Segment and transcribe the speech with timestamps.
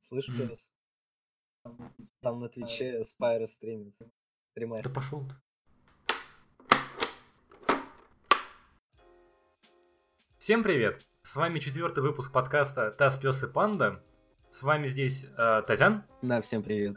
[0.00, 0.72] Слышь, пес?
[2.20, 3.94] Там на Твиче Спайро стримит.
[3.98, 4.06] Да
[4.54, 4.92] Ремастер.
[4.92, 5.34] пошел ты.
[10.38, 11.02] Всем привет!
[11.22, 14.02] С вами четвертый выпуск подкаста «Таз, пес и панда».
[14.50, 16.96] С вами здесь э, Тазян, Да, всем привет.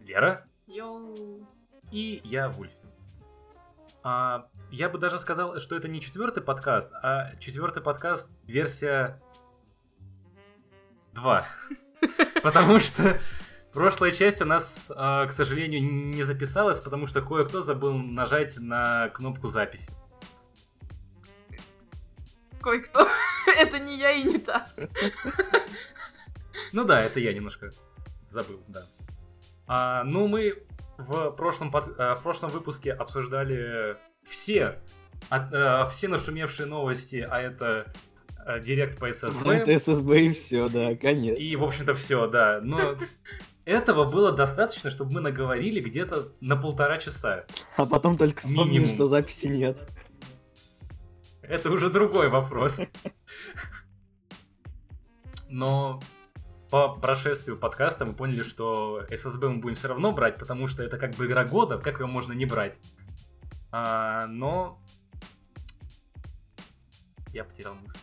[0.00, 1.46] Лера Yo.
[1.90, 2.72] и я, Вульф.
[4.02, 9.20] А, я бы даже сказал, что это не четвертый подкаст, а четвертый подкаст версия
[11.18, 11.46] 2.
[12.42, 13.20] Потому что
[13.72, 19.08] прошлая часть у нас, а, к сожалению, не записалась, потому что кое-кто забыл нажать на
[19.10, 19.92] кнопку записи.
[22.60, 23.06] Кое-кто.
[23.58, 24.88] Это не я и не Тасс.
[26.72, 27.70] Ну да, это я немножко
[28.26, 28.86] забыл, да.
[29.66, 30.62] А, ну, мы
[30.98, 34.80] в прошлом, под- а, в прошлом выпуске обсуждали все,
[35.30, 37.92] от- все нашумевшие новости, а это
[38.62, 39.78] директ по ССБ.
[39.78, 41.38] ССБ и все, да, конечно.
[41.40, 42.60] И, в общем-то, все, да.
[42.62, 42.96] Но
[43.64, 47.44] этого было достаточно, чтобы мы наговорили где-то на полтора часа.
[47.76, 48.94] А потом только вспомнили, Минимум.
[48.94, 49.78] что записи нет.
[51.42, 52.80] Это уже другой вопрос.
[55.50, 56.00] Но
[56.70, 60.98] по прошествию подкаста мы поняли, что ССБ мы будем все равно брать, потому что это
[60.98, 62.78] как бы игра года, как ее можно не брать.
[63.70, 64.78] А, но
[67.32, 67.98] я потерял мысль.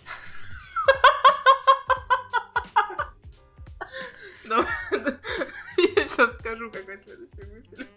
[5.96, 7.88] Я сейчас скажу, какой следующая мысль.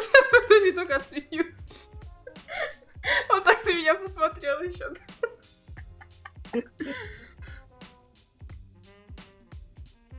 [0.00, 1.54] Сейчас подожди, только отсмеюсь.
[3.28, 4.92] Он так на меня посмотрел еще.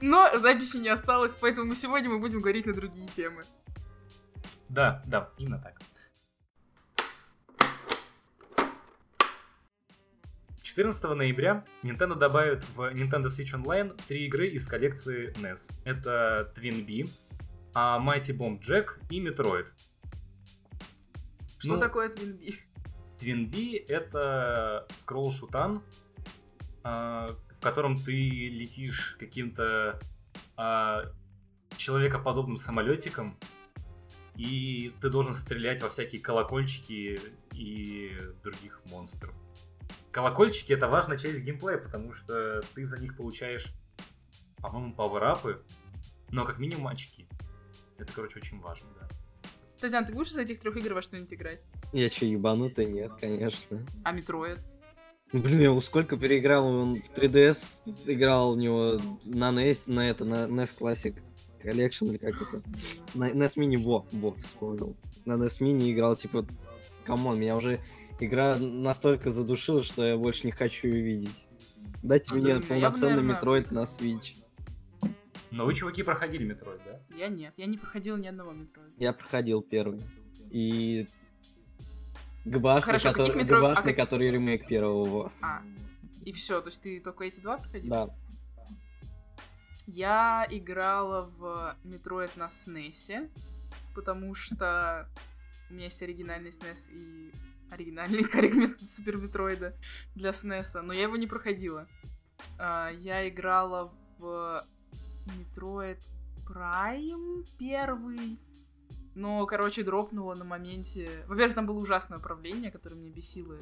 [0.01, 3.43] Но записи не осталось, поэтому сегодня мы будем говорить на другие темы.
[4.67, 5.79] Да, да, именно так.
[10.75, 15.71] 14 ноября Nintendo добавит в Nintendo Switch Online три игры из коллекции NES.
[15.85, 17.07] Это Twin Bee,
[17.75, 19.67] а Mighty Bomb Jack и Metroid.
[21.59, 22.55] Что Ну, такое Twin Bee?
[23.19, 25.83] Twin Bee это скролл-шутан,
[26.81, 29.99] а, в котором ты летишь каким-то
[30.57, 31.03] а,
[31.77, 33.37] человекоподобным самолетиком,
[34.35, 37.19] и ты должен стрелять во всякие колокольчики
[37.51, 39.35] и других монстров.
[40.13, 43.73] Колокольчики это важная часть геймплея, потому что ты за них получаешь,
[44.57, 45.63] по-моему, power-up ы,
[46.29, 47.27] но как минимум очки.
[47.97, 49.09] Это, короче, очень важно, да.
[49.79, 51.61] Тазян, ты будешь из этих трех игр во что-нибудь играть?
[51.93, 52.85] Я че, ебанутый?
[52.85, 53.83] Нет, конечно.
[54.03, 54.59] А Метроид?
[55.31, 60.45] Блин, я сколько переиграл, он в 3DS играл в него на NES, на это, на
[60.45, 61.19] NES Classic
[61.63, 62.61] Collection, или как это?
[63.15, 64.95] На NES Mini, во, во, вспомнил.
[65.25, 66.45] На NES Mini играл, типа,
[67.03, 67.79] come on, меня уже
[68.19, 71.47] игра настолько задушила, что я больше не хочу ее видеть.
[72.01, 74.35] Дайте Ну, мне я бы, полноценный наверное, Метроид на Switch.
[75.51, 76.99] Но вы, чуваки, проходили Метроид, да?
[77.15, 78.93] Я нет, я не проходила ни одного Метроида.
[78.97, 80.01] Я проходил первый.
[80.49, 81.07] И
[82.45, 85.31] ГБАшный, Хорошо, который, а ГБАшный, каких- который ремейк первого.
[85.41, 85.61] А,
[86.25, 87.89] и все, то есть ты только эти два проходил?
[87.89, 88.09] Да.
[89.85, 93.29] Я играла в Метроид на SNES,
[93.95, 95.09] потому что
[95.69, 97.31] у меня есть оригинальный SNES и
[97.71, 99.75] оригинальный Мет- Супер Метроида
[100.15, 101.87] для SNES, но я его не проходила.
[102.59, 104.65] А, Я играла в
[105.37, 105.99] Метроид
[106.47, 108.39] Prime первый,
[109.15, 111.23] но, короче, дропнула на моменте...
[111.27, 113.57] Во-первых, там было ужасное управление, которое меня бесило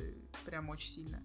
[0.45, 1.21] прям очень сильно.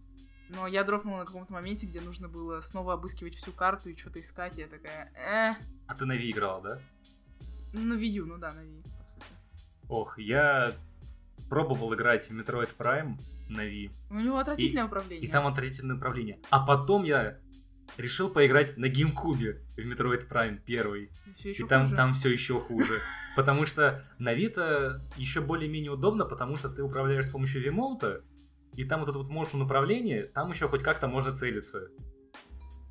[0.48, 4.20] Но я дропнула на каком-то моменте, где нужно было снова обыскивать всю карту и что-то
[4.20, 4.58] искать.
[4.58, 6.80] и Я такая, э, А ты на Wii играла, да?
[7.72, 9.24] на Wii U, ну да, на Wii, по сути.
[9.88, 10.72] Ох, я
[11.48, 13.18] пробовал играть в Metroid Prime
[13.48, 15.28] на Wii, У него отвратительное управление.
[15.28, 16.40] и там отвратительное управление.
[16.50, 17.38] А потом я
[17.96, 21.10] решил поиграть на GameCube в Metroid Prime первый.
[21.36, 21.96] Всё И там, хуже.
[21.96, 23.00] там все еще хуже.
[23.36, 28.22] Потому что на Vita еще более-менее удобно, потому что ты управляешь с помощью ремоута,
[28.74, 31.88] и там вот это вот motion управление, там еще хоть как-то можно целиться.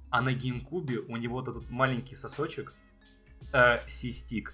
[0.09, 2.73] А на GameCube у него вот этот маленький сосочек,
[3.51, 4.53] э, C-стик.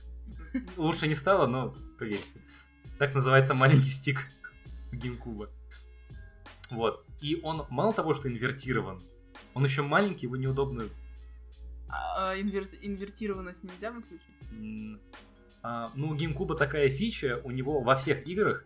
[0.76, 2.42] Лучше не стало, но поверьте.
[3.02, 4.28] Так называется маленький стик
[4.92, 5.50] GameCube.
[6.70, 7.04] Вот.
[7.20, 9.02] И он мало того, что инвертирован,
[9.56, 10.84] он еще маленький, его неудобно
[11.90, 14.22] А, а, инвер- инвертированность нельзя выключить?
[15.64, 18.66] А, ну, у GameCube такая фича, у него во всех играх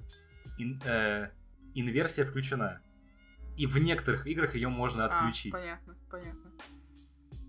[0.58, 1.30] ин- э,
[1.74, 2.82] инверсия включена.
[3.56, 5.54] И в некоторых играх ее можно отключить.
[5.54, 6.52] А, понятно, понятно.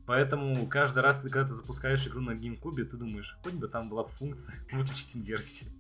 [0.07, 4.05] Поэтому каждый раз, когда ты запускаешь игру на GameCube, ты думаешь, хоть бы там была
[4.05, 5.73] функция выключить инверсию.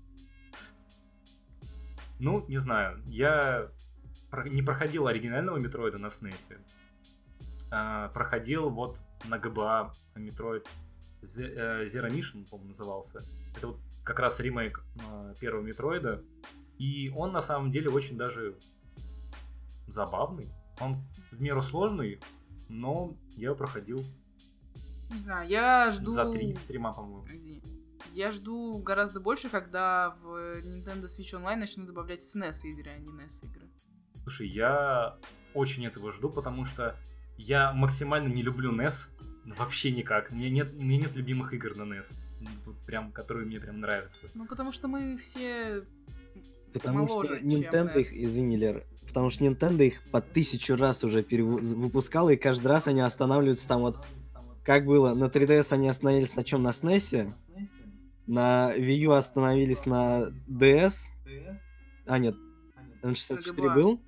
[2.19, 3.03] Ну, не знаю.
[3.07, 3.71] Я
[4.47, 6.59] не проходил оригинального Метроида на SNES.
[7.71, 10.67] а, проходил вот на ГБА Metroid
[11.23, 13.25] Ze- э, Zero Mission, по-моему, назывался.
[13.57, 16.23] Это вот как раз ремейк а, первого Метроида.
[16.79, 18.57] И он на самом деле очень даже
[19.89, 20.49] забавный.
[20.81, 20.95] Он
[21.33, 22.21] в меру сложный,
[22.69, 24.03] но я его проходил
[25.11, 26.13] Не знаю, я жду...
[26.13, 27.27] за три стрима, по-моему.
[27.27, 27.63] Извини.
[28.17, 33.11] Я жду гораздо больше, когда в Nintendo Switch Online начнут добавлять SNES игры, а не
[33.11, 33.69] NES игры.
[34.23, 35.19] Слушай, я
[35.53, 36.97] очень этого жду, потому что
[37.37, 39.11] я максимально не люблю NES.
[39.59, 40.33] Вообще никак.
[40.33, 42.15] У меня нет, у меня нет любимых игр на NES.
[42.65, 44.21] Тут прям, которые мне прям нравятся.
[44.33, 45.85] Ну, потому что мы все...
[46.73, 48.25] Потому моложе, что Nintendo их, NES.
[48.25, 53.03] извини, Лер, потому что Nintendo их по тысячу раз уже выпускала, и каждый раз они
[53.03, 54.03] останавливаются там вот,
[54.65, 57.31] как было, на 3DS они остановились на чем, на SNES,
[58.27, 61.07] на Wii U остановились на DS,
[62.07, 62.35] а нет,
[63.03, 63.75] N64 GBA.
[63.75, 64.01] был,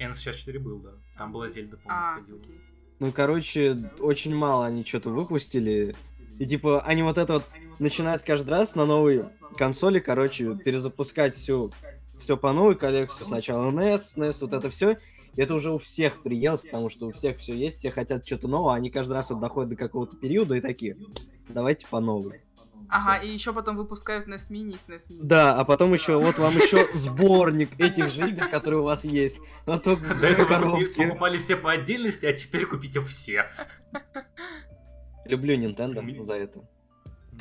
[0.00, 0.90] N64 был, да.
[1.16, 2.60] Там была Зельда, А, по-моему, окей.
[2.98, 5.94] ну, короче, очень мало они что-то выпустили,
[6.38, 7.44] и типа они вот это вот
[7.78, 9.24] начинают каждый раз на новой
[9.56, 11.72] консоли, короче, перезапускать всю,
[12.18, 14.96] все по новой коллекцию, сначала NES, NES, вот это все,
[15.36, 18.48] и это уже у всех приелось, потому что у всех все есть, все хотят что-то
[18.48, 20.96] нового, они каждый раз вот доходят до какого-то периода и такие,
[21.48, 22.40] давайте по новой.
[22.92, 25.20] Ага, и еще потом выпускают NES Mini и SNES Mini.
[25.22, 29.38] Да, а потом еще, вот вам еще сборник этих же игр, которые у вас есть,
[29.66, 33.48] на то До этого покупали все по отдельности, а теперь купите все.
[35.24, 36.60] Люблю Nintendo за это.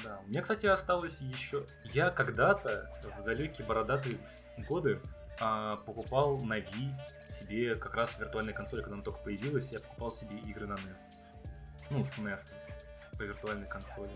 [0.03, 1.65] Да, у меня, кстати, осталось еще...
[1.83, 2.89] Я когда-то,
[3.19, 4.17] в далекие бородатые
[4.69, 5.01] годы,
[5.39, 6.93] а, покупал на Wii
[7.27, 10.99] себе как раз виртуальная консоль, когда она только появилась, я покупал себе игры на NES.
[11.89, 12.53] Ну, с NES
[13.17, 14.11] по виртуальной консоли.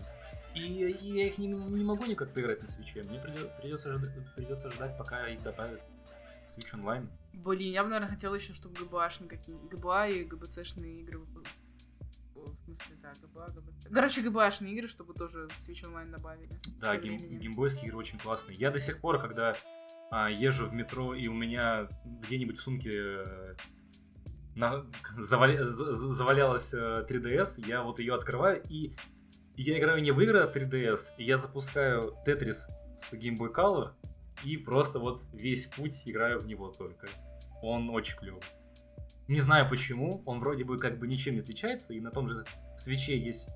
[0.56, 3.02] И, и я их не, не могу никак поиграть на Свиче.
[3.02, 3.20] Мне
[3.60, 4.00] придется,
[4.34, 5.82] придется ждать, пока их добавят
[6.46, 7.06] в Switch Online.
[7.34, 9.70] Блин, я бы, наверное, хотела еще, чтобы ГБАшные какие-нибудь...
[9.70, 11.20] ГБА и ГБЦшные игры...
[12.34, 13.88] В смысле, да, ГБА, ГБЦ.
[13.92, 16.58] Короче, ГБАшные игры, чтобы тоже в Switch Online добавили.
[16.80, 18.56] Да, гейм- геймбойские игры очень классные.
[18.56, 19.56] Я до сих пор, когда
[20.10, 23.54] а, езжу в метро, и у меня где-нибудь в сумке э,
[24.54, 24.86] на-
[25.18, 28.94] заваля- за- за- завалялась э, 3DS, я вот ее открываю, и
[29.62, 32.66] я играю не в игры от 3DS, и я запускаю Tetris
[32.96, 33.92] с Game Boy Color,
[34.44, 37.08] и просто вот весь путь играю в него только.
[37.62, 38.42] Он очень клевый.
[39.28, 42.44] Не знаю почему, он вроде бы как бы ничем не отличается, и на том же
[42.76, 43.48] свече есть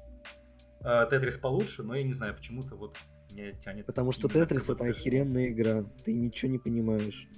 [0.82, 2.96] э, Тетрис получше, но я не знаю, почему-то вот
[3.30, 3.86] меня тянет.
[3.86, 7.28] Потому что Тетрис это охеренная игра, ты ничего не понимаешь.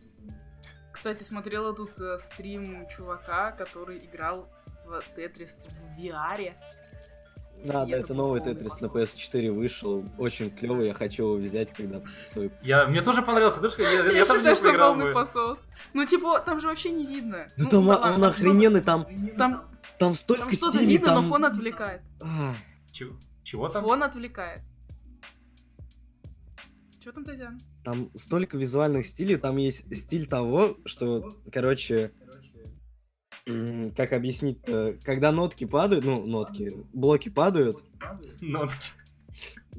[0.93, 4.49] Кстати, смотрела тут э, стрим чувака, который играл
[4.87, 6.53] в Тетрис в VR.
[7.65, 9.15] Да, это новый Тетрис на посос.
[9.15, 12.51] PS4 вышел, очень клевый, я хочу его взять, когда свой...
[12.63, 15.59] Я, мне тоже понравился, ты что, я, я, Я считаю, что полный посос.
[15.95, 17.47] Ну, типа, там же вообще не видно.
[17.57, 19.07] Ну, Ну, там он охрененный, там,
[19.37, 19.65] Там,
[19.99, 21.23] там столько там что-то видно, там...
[21.25, 22.03] но фон отвлекает.
[22.91, 23.83] Чего, чего там?
[23.85, 24.63] Фон отвлекает.
[27.01, 27.59] Что там, Татьяна?
[27.85, 32.13] Там столько визуальных стилей, там есть стиль того, что, короче,
[33.97, 34.61] как объяснить
[35.05, 37.83] когда нотки падают, ну, нотки, блоки падают,
[38.41, 38.91] Нотки.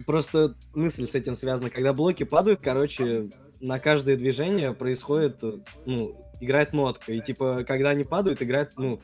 [0.06, 3.30] просто мысль с этим связана, когда блоки падают, короче,
[3.62, 9.00] на каждое движение происходит, э, ну, играет нотка, и типа, когда они падают, играет, ну,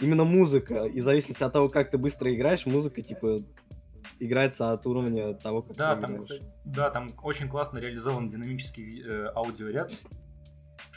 [0.00, 3.40] именно музыка, и в зависимости от того, как ты быстро играешь, музыка, типа,
[4.18, 6.22] играется от уровня того, как Да, ты там, играешь.
[6.22, 9.92] кстати, да, там очень классно реализован динамический э, аудиоряд,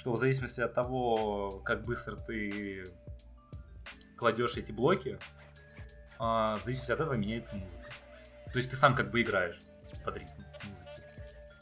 [0.05, 2.85] что в зависимости от того, как быстро ты
[4.15, 5.17] кладешь эти блоки,
[6.19, 7.89] а, в зависимости от этого меняется музыка.
[8.53, 9.59] То есть ты сам как бы играешь
[10.03, 10.31] под ритм
[10.69, 11.01] музыки,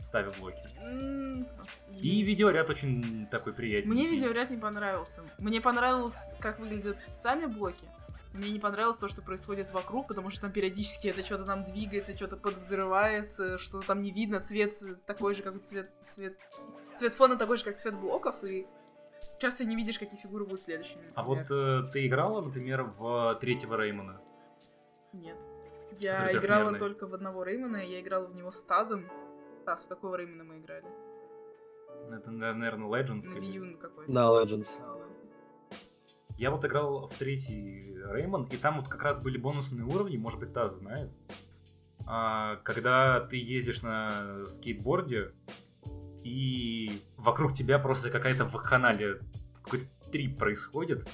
[0.02, 0.62] ставя блоки.
[0.82, 1.48] М,
[1.96, 3.90] И видеоряд очень такой приятный.
[3.94, 5.24] Мне видеоряд не понравился.
[5.38, 7.88] Мне понравилось, как выглядят сами блоки.
[8.34, 12.14] Мне не понравилось то, что происходит вокруг, потому что там периодически это что-то там двигается,
[12.14, 14.74] что-то подвзрывается, что-то там не видно, цвет
[15.06, 16.38] такой же, как цвет, цвет,
[16.98, 18.68] цвет фона такой же, как цвет блоков, и
[19.40, 21.04] часто не видишь, какие фигуры будут следующими.
[21.16, 21.46] А например.
[21.50, 24.22] вот э, ты играла, например, в третьего Реймона?
[25.14, 25.38] Нет.
[25.98, 29.06] Я играла только в одного Реймона, и я играла в него с Тазом.
[29.66, 30.86] Таз, в какого Реймона мы играли?
[32.12, 33.34] Это, наверное, Legends.
[33.34, 34.12] На или- Вьюн какой-то.
[34.12, 34.70] Да, Legends.
[36.38, 40.40] Я вот играл в третий Реймон, и там вот как раз были бонусные уровни, может
[40.40, 41.12] быть, Таз знает.
[42.06, 45.32] А, когда ты ездишь на скейтборде,
[46.24, 49.20] и вокруг тебя просто какая-то вакханалия,
[49.64, 51.08] какой-то трип происходит.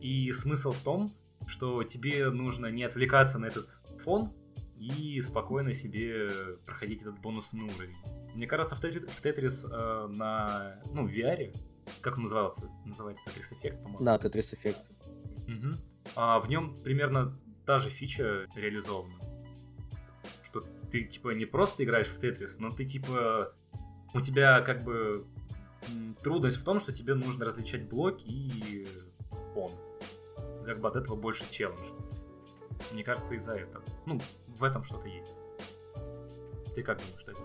[0.00, 1.14] И смысл в том,
[1.46, 4.32] что тебе нужно не отвлекаться на этот фон
[4.76, 7.96] и спокойно себе проходить этот бонусный уровень.
[8.34, 11.52] Мне кажется, в, Тетри- в Тетрис э, на ну, в VR,
[12.00, 12.70] как он назывался?
[12.84, 14.04] Называется Тетрис Эффект, по-моему.
[14.04, 14.84] Да, Tetris Effect.
[15.46, 15.78] Мгм.
[16.14, 19.18] А в нем примерно та же фича реализована.
[20.42, 23.54] Что ты, типа, не просто играешь в Тетрис, но ты, типа,
[24.14, 25.26] у тебя, как бы,
[26.22, 28.88] трудность в том, что тебе нужно различать блоки и
[29.54, 29.72] он.
[30.64, 31.90] Как бы от этого больше челлендж.
[32.92, 33.84] Мне кажется, из-за этого.
[34.06, 35.32] Ну, в этом что-то есть.
[36.74, 37.42] Ты как думаешь, Тазя?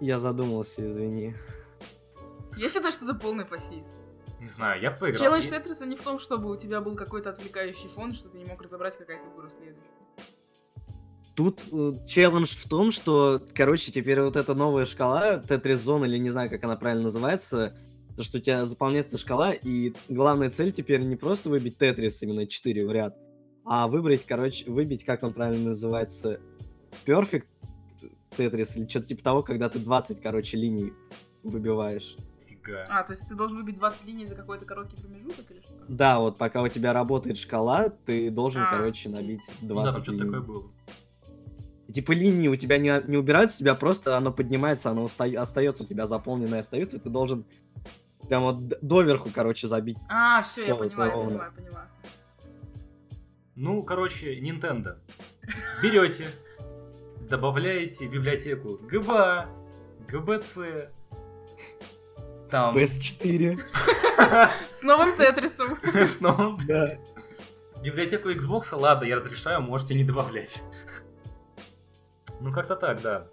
[0.00, 1.34] Я задумался, извини.
[2.56, 3.94] Я считаю, что это полный пассис.
[4.40, 5.22] Не знаю, я поиграл.
[5.22, 8.44] Челлендж Тетриса не в том, чтобы у тебя был какой-то отвлекающий фон, что ты не
[8.44, 10.01] мог разобрать, какая фигура следующая.
[11.34, 16.18] Тут э, челлендж в том, что, короче, теперь вот эта новая шкала, Тетрис Зон, или
[16.18, 17.74] не знаю, как она правильно называется,
[18.16, 22.46] то, что у тебя заполняется шкала, и главная цель теперь не просто выбить Тетрис именно
[22.46, 23.16] 4 в ряд,
[23.64, 26.40] а выбрать, короче, выбить, как он правильно называется,
[27.06, 27.46] Perfect
[28.36, 30.92] Тетрис, или что-то типа того, когда ты 20, короче, линий
[31.42, 32.16] выбиваешь.
[32.46, 32.86] Фига.
[32.90, 35.74] А, то есть ты должен выбить 20 линий за какой-то короткий промежуток или что?
[35.88, 39.92] Да, вот пока у тебя работает шкала, ты должен, А, короче, набить 20 Ну да,
[39.92, 40.70] там что-то такое было.
[41.92, 45.26] И, Типа линии у тебя не, не убираются, у тебя просто оно поднимается, оно уста-
[45.38, 47.44] остается у тебя заполненное остается, и ты должен
[48.26, 49.98] прямо д- доверху, короче, забить.
[50.08, 51.30] А, все, я Всё, это понимаю, ровно.
[51.30, 51.88] понимаю, понимаю.
[53.56, 54.96] Ну, короче, Nintendo.
[55.82, 56.28] Берете,
[57.28, 59.48] добавляете в библиотеку ГБА,
[60.08, 60.58] ГБЦ,
[62.50, 62.74] там...
[62.74, 63.60] PS4.
[64.70, 65.78] С новым Тетрисом.
[66.06, 66.58] Снова.
[66.66, 66.96] Да.
[67.82, 70.62] Библиотеку Xbox, ладно, я разрешаю, можете не добавлять.
[72.42, 73.28] Ну, как-то так, да.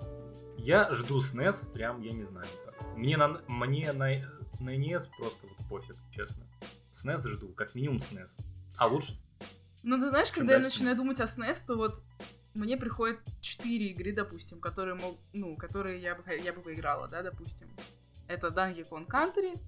[0.56, 2.48] Я жду SNES, прям, я не знаю.
[2.64, 2.96] как.
[2.96, 4.10] Мне на, мне на,
[4.60, 6.46] на NES просто вот пофиг, честно.
[6.92, 8.40] SNES жду, как минимум SNES.
[8.78, 9.14] А лучше...
[9.82, 12.04] Ну, ты знаешь, когда я начинаю думать о SNES, то вот
[12.54, 17.24] мне приходят четыре игры, допустим, которые мог, ну, которые я бы, я бы поиграла, да,
[17.24, 17.68] допустим.
[18.28, 19.60] Это Donkey Kong Country,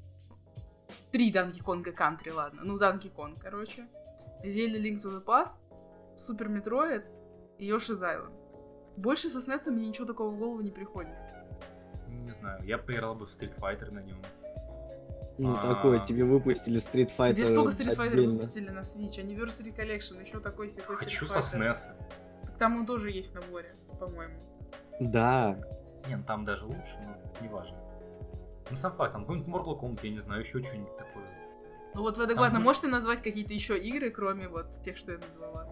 [1.12, 3.88] три Donkey Kong Country, ладно, ну, Donkey Kong, короче,
[4.44, 5.62] Zelda Link to the Past,
[6.16, 7.08] Super Metroid
[7.58, 8.41] и Yoshi's Island.
[8.98, 11.16] Больше со SNES мне ничего такого в голову не приходит.
[12.08, 14.22] Не знаю, я поиграл бы в Street Fighter на нем.
[15.38, 15.76] Ну, А.
[15.76, 18.34] такое, тебе выпустили Street Fighter Тебе столько Street Fighter отдельно.
[18.34, 21.40] выпустили на Switch, Anniversary Collection, еще такой секой Хочу со.
[21.40, 21.78] SNES.
[22.44, 24.40] Так там он тоже есть в наборе, по-моему.
[25.00, 25.58] Да.
[26.08, 27.78] Не, ну там даже лучше, но неважно.
[28.70, 31.26] Ну сам факт, там какой-нибудь Mortal Kombat, я не знаю, еще что-нибудь такое.
[31.96, 35.12] Ну вот вы Там адекватно будет- можете назвать какие-то еще игры, кроме вот тех, что
[35.14, 35.68] я назвала?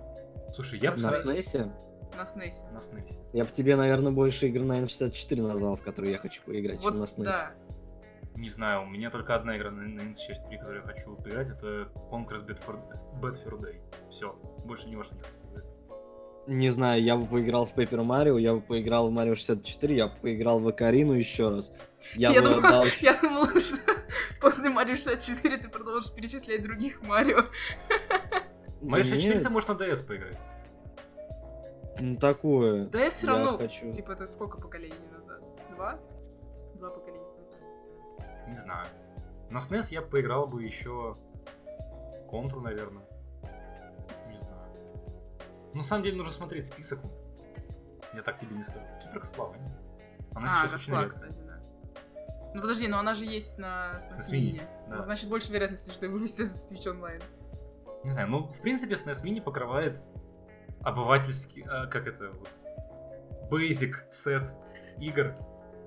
[0.54, 1.70] Слушай, я бы На SNES?
[2.16, 2.72] На SNES.
[2.74, 3.20] На SNES.
[3.34, 6.92] Я бы тебе, наверное, больше игр на N64 назвал, в которые я хочу поиграть, Вот,
[6.92, 7.24] чем на SNES.
[7.24, 7.52] да.
[8.36, 11.92] Не знаю, у меня только одна игра на, на N64, которую я хочу поиграть, это
[12.12, 12.80] Conquer's Bad for,
[13.22, 13.82] Bad Fur Day.
[14.10, 14.34] Все,
[14.66, 15.66] больше ни во что не хочу играть.
[16.48, 20.08] Не знаю, я бы поиграл в Paper Mario, я бы поиграл в Mario 64, я
[20.08, 21.72] бы поиграл в Акарину еще раз.
[22.16, 22.86] Я, Я бы думала- отдал...
[23.02, 23.78] Я думала, что
[24.42, 27.46] после Марио 64 ты продолжишь перечислять других Марио.
[28.82, 30.38] Mario 64 Нет, ты можешь на DS поиграть.
[32.02, 32.86] Ну, такое.
[32.88, 33.92] Да я все Я равно, хочу.
[33.92, 35.42] типа, это сколько поколений назад?
[35.76, 36.00] Два?
[36.76, 38.48] Два поколения назад.
[38.48, 38.88] Не знаю.
[39.52, 41.16] На SNES я поиграл бы еще
[42.30, 43.04] Контру, наверное.
[44.28, 44.72] Не знаю.
[45.74, 47.00] Ну, на самом деле нужно смотреть список.
[48.14, 48.86] Я так тебе не скажу.
[49.02, 49.56] Супер слава.
[50.36, 51.10] Она А, сейчас очень редкая.
[51.10, 51.60] кстати, да.
[52.54, 54.62] Ну подожди, но она же есть на, SNES Mini, Mini.
[54.90, 54.96] да.
[54.98, 57.24] Ну, значит, больше вероятности, что выпустят в Switch Online.
[58.04, 60.02] Не знаю, ну, в принципе, SNES Mini покрывает
[60.84, 62.60] обывательский, а, как это вот,
[63.50, 64.54] basic сет
[65.00, 65.36] игр.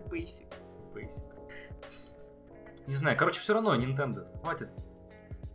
[0.07, 0.53] Basic.
[0.95, 1.25] Basic.
[2.87, 4.71] Не знаю, короче, все равно, Nintendo, хватит.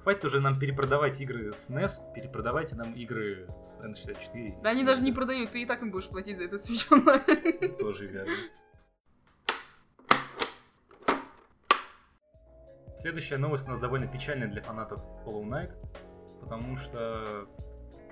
[0.01, 4.61] Хватит уже нам перепродавать игры с NES, перепродавайте нам игры с N64.
[4.61, 7.75] Да они даже не продают, ты и так им будешь платить за этот Switch Online.
[7.77, 8.33] Тоже верно.
[12.95, 15.75] Следующая новость у нас довольно печальная для фанатов Hollow Knight,
[16.39, 17.47] потому что,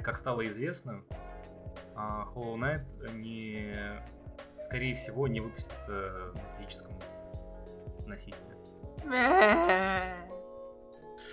[0.02, 1.04] как стало известно,
[1.96, 3.74] а, Hollow Knight не,
[4.60, 7.00] скорее всего, не выпустится на физическом
[8.06, 8.42] носителе.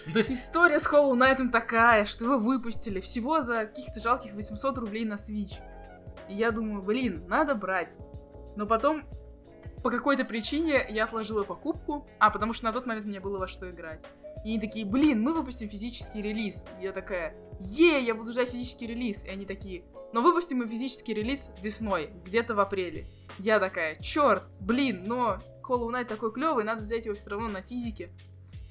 [0.06, 4.32] Ну, то есть, История с Hollow Knight такая, что его выпустили всего за каких-то жалких
[4.32, 5.60] 800 рублей на Switch.
[6.28, 7.98] И я думаю, блин, надо брать.
[8.56, 9.02] Но потом,
[9.82, 12.06] по какой-то причине, я отложила покупку.
[12.18, 14.04] А, потому что на тот момент мне было во что играть.
[14.44, 16.64] И они такие, блин, мы выпустим физический релиз.
[16.80, 19.24] И я такая, е, я буду ждать физический релиз.
[19.24, 23.06] И они такие, но выпустим мы физический релиз весной, где-то в апреле.
[23.38, 27.62] Я такая, черт, блин, но Hollow Knight такой клевый, надо взять его все равно на
[27.62, 28.10] физике.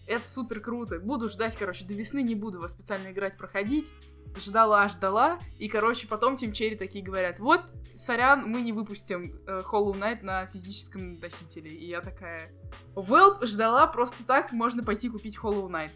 [0.08, 1.00] Это супер круто.
[1.00, 3.92] Буду ждать, короче, до весны не буду его специально играть, проходить.
[4.36, 5.40] Ждала, ждала.
[5.58, 7.62] И, короче, потом Team Cherry такие говорят, вот,
[7.96, 11.72] сорян, мы не выпустим э, Hollow Knight на физическом носителе.
[11.72, 12.52] И я такая,
[12.96, 15.92] well, ждала, просто так можно пойти купить Hollow Knight.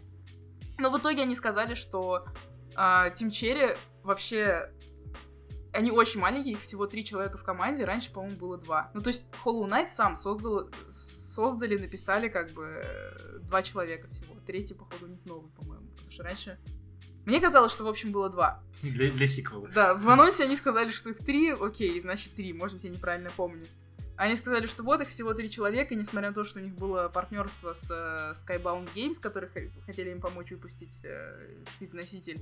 [0.78, 2.26] Но в итоге они сказали, что
[2.74, 4.72] а, Тим Черри вообще...
[5.72, 8.90] Они очень маленькие, их всего три человека в команде, раньше, по-моему, было два.
[8.94, 14.34] Ну, то есть Hollow Knight сам создал, создали, написали как бы э, два человека всего.
[14.46, 15.86] Третий, походу, у них новый, по-моему.
[15.88, 16.58] Потому что раньше...
[17.26, 18.62] Мне казалось, что, в общем, было два.
[18.82, 19.68] Для, для сиквела.
[19.74, 23.32] Да, в анонсе они сказали, что их три, окей, значит три, может быть, я неправильно
[23.36, 23.66] помню.
[24.16, 27.08] Они сказали, что вот их всего три человека, несмотря на то, что у них было
[27.08, 29.50] партнерство с э, Skybound Games, которые
[29.84, 32.40] хотели им помочь выпустить э, износитель.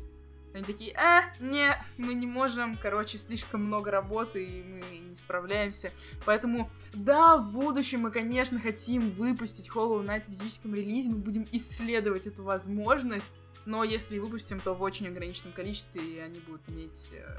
[0.52, 5.90] Они такие, а, нет, мы не можем, короче, слишком много работы, и мы не справляемся.
[6.24, 11.44] Поэтому, да, в будущем мы, конечно, хотим выпустить Hollow Knight в физическом релизе, мы будем
[11.50, 13.26] исследовать эту возможность,
[13.66, 17.11] но если выпустим, то в очень ограниченном количестве, и они будут иметь...
[17.12, 17.37] Э,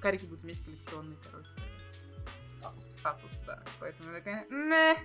[0.00, 1.48] карики будут иметь коллекционный, короче,
[2.48, 2.84] статус.
[2.90, 3.62] Статус, да.
[3.80, 4.96] Поэтому я такая, не,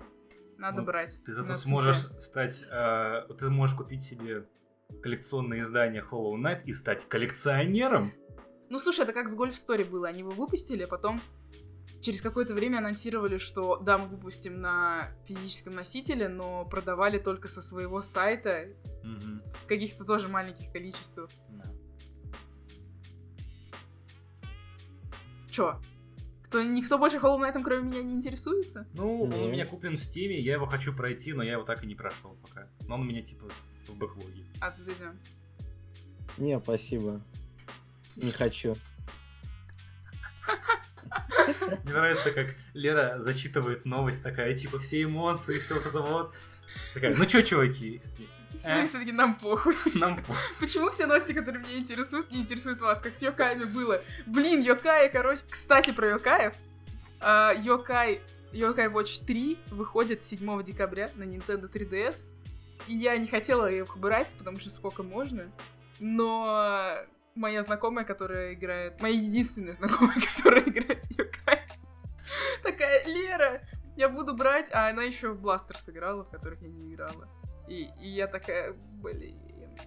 [0.58, 1.22] надо ну, брать.
[1.26, 2.64] Ты зато сможешь стать...
[2.70, 4.46] Э, ты можешь купить себе
[5.02, 8.14] коллекционное издание Hollow Knight и стать коллекционером.
[8.70, 10.08] Ну, слушай, это как с Golf Story было.
[10.08, 11.22] Они его выпустили, а потом
[12.02, 17.62] через какое-то время анонсировали, что да, мы выпустим на физическом носителе, но продавали только со
[17.62, 18.68] своего сайта
[19.18, 19.42] угу.
[19.54, 21.30] в каких-то тоже маленьких количествах.
[21.50, 21.66] Да.
[25.50, 25.80] Чё?
[26.44, 28.88] Кто, никто больше Hollow Knight, кроме меня, не интересуется?
[28.94, 31.84] Ну, он у меня куплен в Steam, я его хочу пройти, но я его так
[31.84, 32.68] и не прошел пока.
[32.88, 33.50] Но он у меня, типа,
[33.88, 34.46] в бэклоге.
[34.60, 35.20] А ты, Дезян?
[36.38, 37.22] Не, спасибо.
[38.16, 38.75] Не хочу.
[41.84, 46.34] Мне нравится, как Лера зачитывает новость такая, типа, все эмоции, все вот это вот.
[46.94, 48.02] Такая, ну чё, чуваки?
[48.64, 48.86] Э?
[48.86, 49.76] Все-таки нам похуй.
[49.96, 50.36] Нам похуй.
[50.60, 53.02] Почему все новости, которые меня интересуют, не интересуют вас?
[53.02, 54.02] Как с Йокаями было.
[54.26, 55.42] Блин, Йокаи, короче...
[55.50, 56.54] Кстати, про Йокаев.
[57.20, 58.22] А, Йокай...
[58.52, 62.30] Йокай Watch 3 выходит 7 декабря на Nintendo 3DS.
[62.88, 65.52] И я не хотела их брать, потому что сколько можно.
[66.00, 69.00] Но моя знакомая, которая играет...
[69.02, 71.62] Моя единственная знакомая, которая играет в Йокай,
[72.63, 73.62] такая, Лера,
[73.95, 77.28] я буду брать, а она еще в Бластер сыграла, в которых я не играла.
[77.67, 79.38] И, и я такая, блин,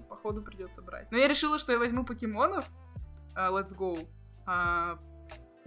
[0.09, 1.11] походу придется брать.
[1.11, 2.71] Но я решила, что я возьму покемонов,
[3.35, 4.07] uh, Let's Go,
[4.47, 4.99] uh,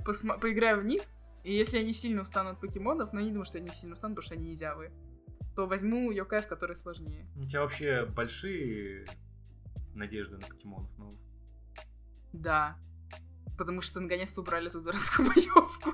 [0.03, 1.01] посма- поиграю в них,
[1.43, 4.15] и если они сильно устанут от покемонов, но я не думаю, что они сильно устанут,
[4.15, 4.91] потому что они изявые,
[5.55, 7.27] то возьму Йокаев, который сложнее.
[7.35, 9.05] У тебя вообще большие
[9.93, 11.09] надежды на покемонов ну?
[12.33, 12.77] Да.
[13.57, 15.93] Потому что наконец-то убрали эту дурацкую боевку.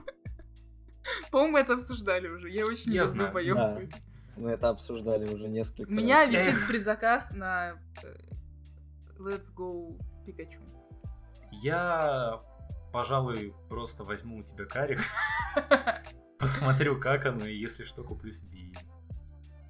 [1.31, 2.49] По-моему, это обсуждали уже.
[2.49, 3.81] Я очень я люблю боевку.
[3.91, 3.97] Да.
[4.37, 8.15] Мы это обсуждали уже несколько У меня висит предзаказ на э,
[9.19, 10.61] Let's Go Пикачу.
[11.51, 12.41] Я,
[12.93, 15.01] пожалуй, просто возьму у тебя карик,
[16.39, 18.71] посмотрю, как оно, и если что, куплю себе.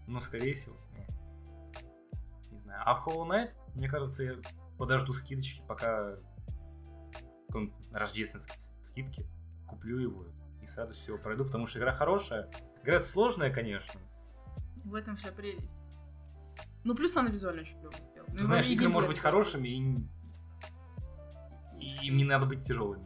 [0.05, 0.77] Ну, скорее всего,
[2.51, 2.83] не знаю.
[2.85, 4.35] А Hollow Knight, мне кажется, я
[4.77, 6.17] подожду скидочки, пока
[7.91, 9.25] рождественские скидки,
[9.67, 10.25] куплю его
[10.61, 12.49] и с радостью его пройду, потому что игра хорошая.
[12.83, 13.99] Игра сложная, конечно,
[14.83, 15.77] в этом вся прелесть.
[16.83, 18.35] Ну, плюс она визуально очень клево сделана.
[18.35, 19.95] Ты знаешь, игры может быть хорошими, и...
[21.79, 23.05] и им не надо быть тяжелыми.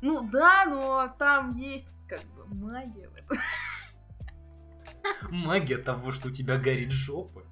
[0.00, 3.38] Ну да, но там есть как бы магия в этом.
[5.30, 7.42] Магия того, что у тебя горит жопа.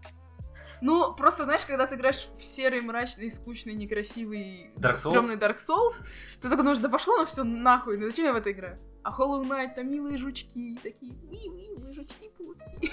[0.85, 5.95] Ну, просто, знаешь, когда ты играешь в серый, мрачный, скучный, некрасивый, Dark стрёмный Dark Souls,
[6.43, 8.77] ты такой думаешь, да пошло на все нахуй, ну зачем я в это играю?
[9.03, 12.93] А Hollow Knight, там милые жучки, такие, уи-уи, вы жучки-путки.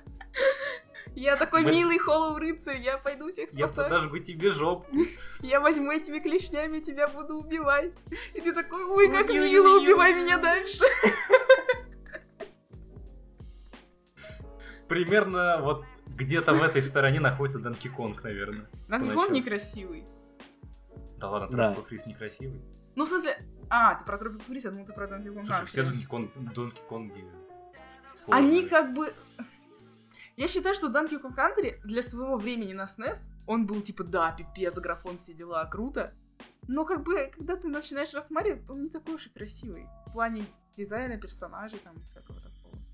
[1.15, 1.71] Я такой Мы...
[1.71, 3.77] милый холлоу рыцарь, я пойду всех спасать.
[3.77, 4.85] Я подожгу тебе жопу.
[5.41, 7.91] Я возьму этими клешнями, тебя буду убивать.
[8.35, 10.85] И ты такой, ой, как мило, убивай меня дальше.
[14.87, 15.83] Примерно вот
[16.17, 18.67] где-то в этой стороне находится Донки Конг, наверное.
[18.87, 20.05] Донки Конг некрасивый.
[21.17, 22.61] Да ладно, Тропикал Фриз некрасивый.
[22.95, 23.37] Ну, в смысле...
[23.69, 25.45] А, ты про Тропикал Фриз, я думал, ты про Донки Конг.
[25.45, 27.25] Слушай, все Донки Конги
[28.17, 28.47] сложные.
[28.47, 29.13] Они как бы...
[30.35, 34.31] Я считаю, что Donkey Kong Country для своего времени на SNES, он был типа, да,
[34.31, 36.13] пипец, графон, все дела, круто.
[36.67, 39.87] Но как бы, когда ты начинаешь рассматривать, он не такой уж и красивый.
[40.05, 42.39] В плане дизайна персонажей, там, всякого.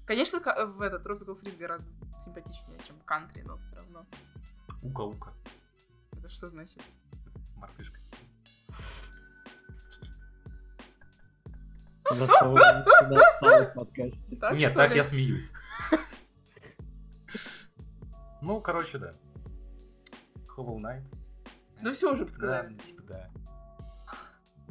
[0.06, 1.90] Конечно, в этот Tropical Freeze гораздо
[2.24, 4.06] симпатичнее, чем Country, но все равно.
[4.82, 5.34] Ука-ука.
[6.18, 6.82] Это что значит?
[7.56, 8.00] Мартышка.
[14.52, 15.52] Нет, так я смеюсь.
[18.42, 19.12] Ну, короче, да.
[20.56, 21.04] Hollow Knight.
[21.82, 22.74] Да все уже сказали.
[22.74, 23.30] Да, типа да.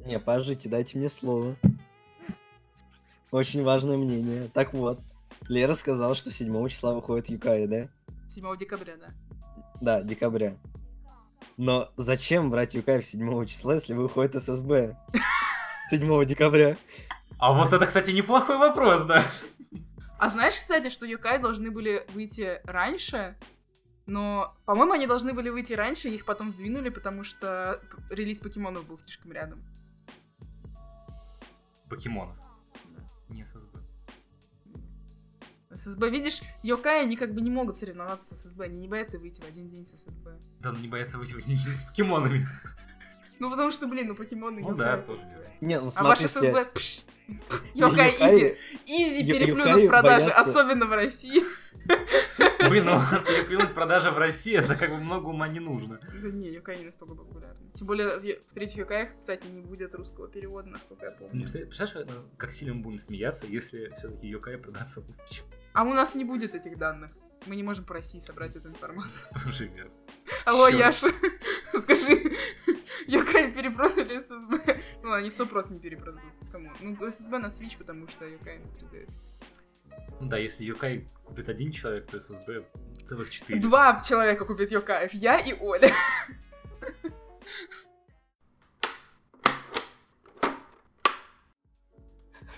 [0.04, 1.56] Не, подождите, дайте мне слово.
[3.30, 4.48] Очень важное мнение.
[4.50, 5.00] Так вот,
[5.48, 7.88] Лера сказала, что 7 числа выходит Юкай, да?
[8.28, 9.08] 7 декабря, да.
[9.80, 10.56] Да, декабря.
[11.56, 14.96] Но зачем брать Юкаев 7 числа, если выходит ССБ?
[15.90, 16.76] 7 декабря.
[17.38, 19.24] А вот это, кстати, неплохой вопрос, да.
[20.18, 23.36] А знаешь, кстати, что Юкай должны были выйти раньше,
[24.06, 28.98] но, по-моему, они должны были выйти раньше, их потом сдвинули, потому что релиз покемонов был
[28.98, 29.64] слишком рядом.
[31.88, 32.36] Покемонов.
[33.28, 33.71] Не ССБ.
[35.74, 39.40] ССБ, видишь, Йокай, они как бы не могут соревноваться с ССБ, они не боятся выйти
[39.40, 40.38] в один день с ССБ.
[40.60, 42.46] Да, ну не боятся выйти в один день с покемонами.
[43.38, 45.22] Ну, потому что, блин, ну покемоны Ну да, тоже.
[45.60, 47.02] Не, ну А смотри, ваши ССБ, пш,
[47.74, 48.56] Йокай, изи,
[48.86, 51.42] изи переплюнут продажи, особенно в России.
[52.68, 56.00] Блин, ну переплюнуть продажи в России, это как бы много ума не нужно.
[56.22, 57.70] Да не, Йокай не настолько популярны.
[57.74, 61.40] Тем более в, третьих Йокаях, кстати, не будет русского перевода, насколько я помню.
[61.40, 65.42] представляешь, представляешь, как сильно мы будем смеяться, если все-таки Йокай продаться лучше?
[65.72, 67.10] А у нас не будет этих данных.
[67.46, 69.32] Мы не можем по России собрать эту информацию.
[69.44, 69.92] Тоже верно.
[70.44, 70.80] Алло, Чёрт.
[70.80, 71.12] Яша,
[71.80, 72.36] скажи,
[73.06, 74.82] Йокай перепродали ССБ?
[75.02, 76.30] Ну, они сто просто не перепродадут.
[76.52, 76.70] Кому?
[76.80, 79.08] Ну, ССБ на Switch, потому что Йокай 3D.
[80.20, 82.64] Ну да, если Йокай купит один человек, то ССБ
[83.04, 83.60] целых четыре.
[83.60, 85.92] Два человека купит Йокаев, я и Оля.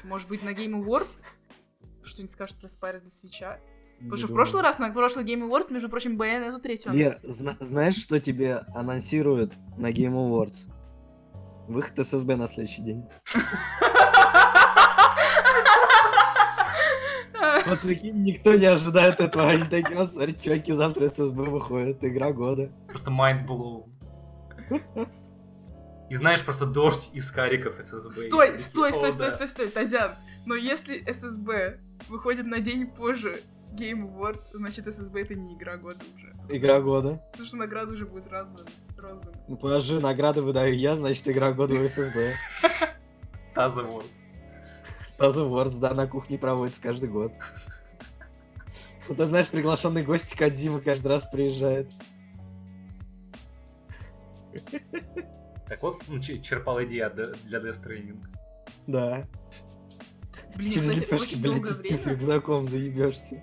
[0.03, 1.23] Может быть, на Game Awards?
[2.05, 3.59] Что-нибудь скажет про Спайра для свеча?
[3.99, 7.57] Потому что в прошлый раз, на прошлый Game Awards, между прочим, Bayonetta третью Лер, зна-
[7.61, 10.57] знаешь, что тебе анонсируют на Game Awards?
[11.69, 13.05] Выход ССБ на следующий день.
[17.67, 19.49] Вот прикинь, никто не ожидает этого.
[19.51, 22.03] Они такие, «А, смотри, чуваки, завтра ССБ выходит.
[22.05, 22.71] Игра года.
[22.89, 23.89] Просто mind blow.
[26.11, 28.13] И знаешь, просто дождь из кариков ССБ.
[28.13, 29.31] Стой, стой, «О, стой, стой, да».
[29.33, 30.13] стой, стой, Тазян.
[30.47, 33.41] Но если ССБ выходит на день позже
[33.77, 36.33] Game Awards, значит ССБ это не игра года уже.
[36.49, 37.23] Игра года.
[37.33, 38.69] Потому что награды уже будут разданы.
[38.97, 39.37] розданы.
[39.49, 42.35] Ну подожди, награды выдаю я, значит игра года в ССБ.
[43.55, 44.11] Таза Awards.
[45.17, 47.33] Таза Wars, да, на кухне проводится каждый год.
[49.07, 51.91] Ну, ты знаешь, приглашенный гость Кадзима каждый раз приезжает.
[55.69, 58.25] Так вот, ну, че- черпал идея для для Death Stranding.
[58.87, 59.27] Да.
[60.57, 63.43] Блин, Через кстати, лепешки, очень блядь, долгое идти с рюкзаком заебешься.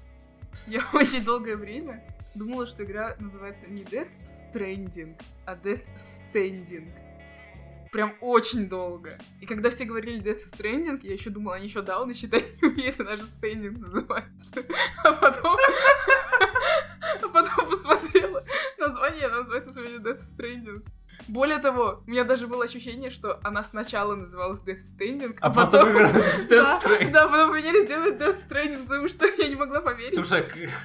[0.66, 2.02] я очень долгое время
[2.34, 6.88] думала, что игра называется не Death Stranding, а Death Standing.
[7.92, 9.18] Прям очень долго.
[9.40, 13.00] И когда все говорили Death Stranding, я еще думала, они еще дауны считать не умеют,
[13.00, 14.64] она же Standing называется.
[15.04, 15.58] А потом...
[17.22, 18.44] А потом посмотрела
[18.78, 20.82] название, она называется деле Death Stranding.
[21.28, 25.50] Более того, у меня даже было ощущение, что она сначала называлась Death Standing, а, А
[25.50, 27.10] потом Death Да, Stranding.
[27.12, 30.16] да, потом поменяли сделать Death Stranding, потому что я не могла поверить.
[30.16, 30.42] Потому что,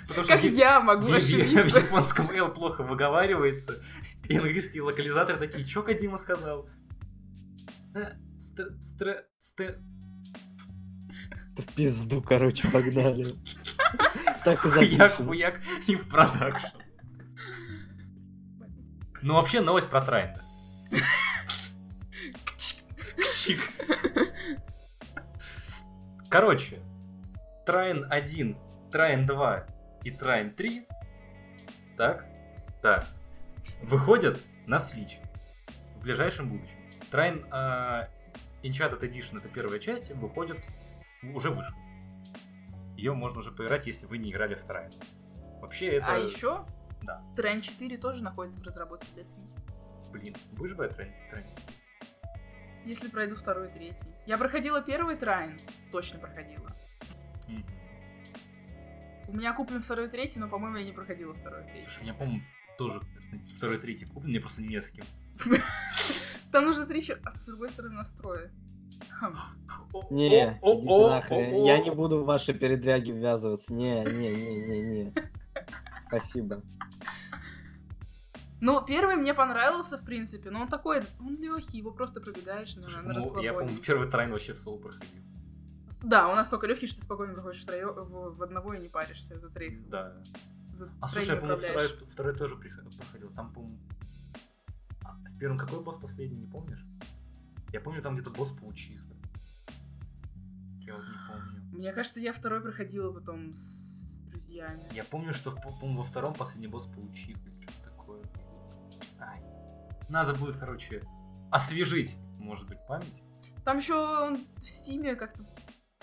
[0.08, 1.80] потому что Как я могу в, в- ошибиться?
[1.80, 3.82] японском L плохо выговаривается.
[4.28, 6.68] И английские локализаторы такие, чё Кадима сказал?
[7.96, 8.12] Э,
[11.56, 13.34] Да в пизду, короче, погнали.
[14.44, 15.26] Так и Хуяк, запишем.
[15.26, 16.68] хуяк и в продакшн.
[19.26, 20.40] Ну вообще новость про Trine'а.
[23.16, 23.60] Кчик.
[26.30, 26.78] Короче,
[27.66, 28.56] Trine 1,
[28.92, 29.66] Trine 2
[30.04, 30.88] и Trine 3,
[31.98, 32.28] так,
[32.84, 33.08] да,
[33.82, 35.18] выходят на Switch
[35.96, 36.78] в ближайшем будущем.
[37.10, 38.08] Трайн а,
[38.62, 40.60] Enchanted Edition, это первая часть, выходит,
[41.24, 41.76] уже вышла.
[42.96, 44.92] Ее можно уже поиграть, если вы не играли в Трайн.
[45.62, 46.14] Вообще это...
[46.14, 46.64] А еще
[47.06, 47.24] Да.
[47.36, 50.12] Трайн 4 тоже находится в разработке для Switch.
[50.12, 51.12] Блин, будешь бы Трайн?
[51.30, 51.46] Трайн?
[52.86, 54.06] Если пройду второй и третий.
[54.26, 55.58] Я проходила первый Трайн,
[55.92, 56.70] точно проходила.
[57.48, 57.66] Мгм.
[59.28, 61.90] У меня куплен второй и третий, но, по-моему, я не проходила второй и третий.
[61.90, 62.42] Слушай, меня, по-моему,
[62.78, 63.02] тоже
[63.56, 65.06] второй, третий куплен, мне просто не с кем.
[66.52, 68.52] Там нужно три а с другой стороны настроя.
[69.20, 69.36] Хм.
[70.10, 71.66] Не, идите нахрен.
[71.66, 73.74] Я не буду в ваши передряги ввязываться.
[73.74, 75.14] Не, не, не, не, не.
[76.20, 76.64] Спасибо.
[78.62, 82.88] Ну, первый мне понравился, в принципе, но он такой, он легкий, его просто пробегаешь на,
[82.88, 83.54] на ну, я, расслабоне.
[83.54, 85.22] помню, первый трайн вообще в соло проходил.
[86.02, 88.90] Да, у нас только легкий, что ты спокойно проходишь втроё- в, в одного и не
[88.90, 89.88] паришься за троих.
[89.90, 90.16] Да.
[90.68, 91.92] За А слушай, я управляешь.
[91.92, 93.30] второй, второй тоже проходил.
[93.34, 93.76] Там, по-моему...
[95.04, 96.86] А, в первом какой босс последний, не помнишь?
[97.74, 99.04] Я помню, там где-то босс паучиха.
[100.80, 101.62] Я вот не помню.
[101.74, 103.95] Мне кажется, я второй проходила потом с
[104.56, 104.82] друзьями.
[104.94, 108.22] Я помню, что, по-моему, во втором последний босс или что-то такое.
[109.20, 109.40] Ай.
[110.10, 111.02] Надо будет, короче,
[111.52, 113.24] освежить, может быть, память.
[113.64, 115.44] Там еще он в стиме как-то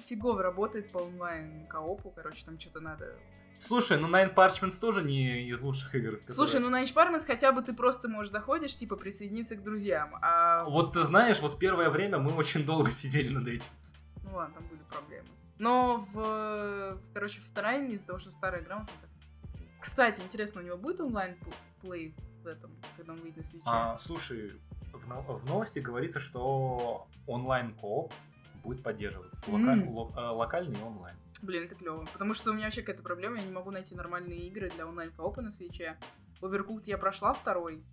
[0.05, 3.17] фигово работает по онлайн коопу, короче, там что-то надо
[3.59, 6.17] Слушай, ну Nine Parchments тоже не из лучших игр.
[6.17, 10.17] которые- Слушай, ну на Parments хотя бы ты просто можешь заходишь, типа, присоединиться к друзьям.
[10.21, 13.71] А Вот ты знаешь, вот первое время мы очень долго сидели над этим.
[14.25, 15.29] Ну ладно, там были проблемы.
[15.63, 18.89] Но в, короче, в Тарайне из-за того, что старая так-
[19.81, 21.37] Кстати, интересно, у него будет онлайн
[21.81, 23.63] плей в этом, когда он выйдет на свече?
[23.67, 24.61] А, слушай,
[24.93, 28.13] в, в новости говорится, что онлайн-кооп
[28.65, 29.41] будет поддерживаться.
[29.47, 29.89] Лока- М.
[29.91, 31.17] ло- э, локальный и онлайн.
[31.43, 32.07] Блин, это клево.
[32.13, 35.43] Потому что у меня вообще какая-то проблема, я не могу найти нормальные игры для онлайн-коопа
[35.43, 35.97] на свече.
[36.41, 37.85] Overcooked я прошла второй.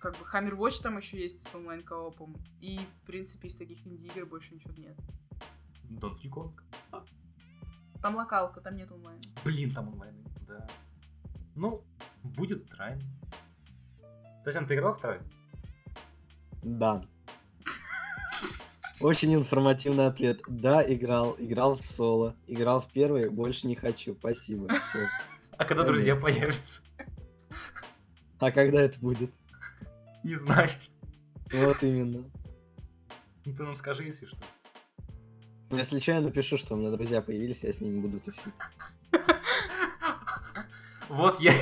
[0.00, 2.36] Как бы Hammer Watch там еще есть с онлайн-коопом.
[2.60, 4.96] И, в принципе, из таких инди-игр больше ничего нет.
[5.90, 6.52] Donkey Kong.
[8.00, 9.20] Там локалка, там нет онлайн.
[9.44, 10.14] Блин, там онлайн,
[10.46, 10.66] да.
[11.54, 11.84] Ну,
[12.22, 13.00] будет трайн.
[14.44, 15.22] Татьяна, ты играл в трайн?
[16.62, 17.04] Да.
[19.00, 20.40] Очень информативный ответ.
[20.48, 21.36] Да, играл.
[21.38, 22.36] Играл в соло.
[22.46, 23.28] Играл в первый.
[23.30, 24.14] Больше не хочу.
[24.14, 24.68] Спасибо.
[24.88, 25.08] Все.
[25.52, 25.94] А когда Конец.
[25.94, 26.82] друзья появятся?
[28.38, 29.32] А когда это будет?
[30.24, 30.68] Не знаю.
[31.52, 32.24] Вот именно.
[33.44, 34.38] Ну ты нам скажи, если что.
[35.70, 38.54] Если что, я напишу, что у меня друзья появились, я с ними буду тусить.
[41.08, 41.52] Вот я...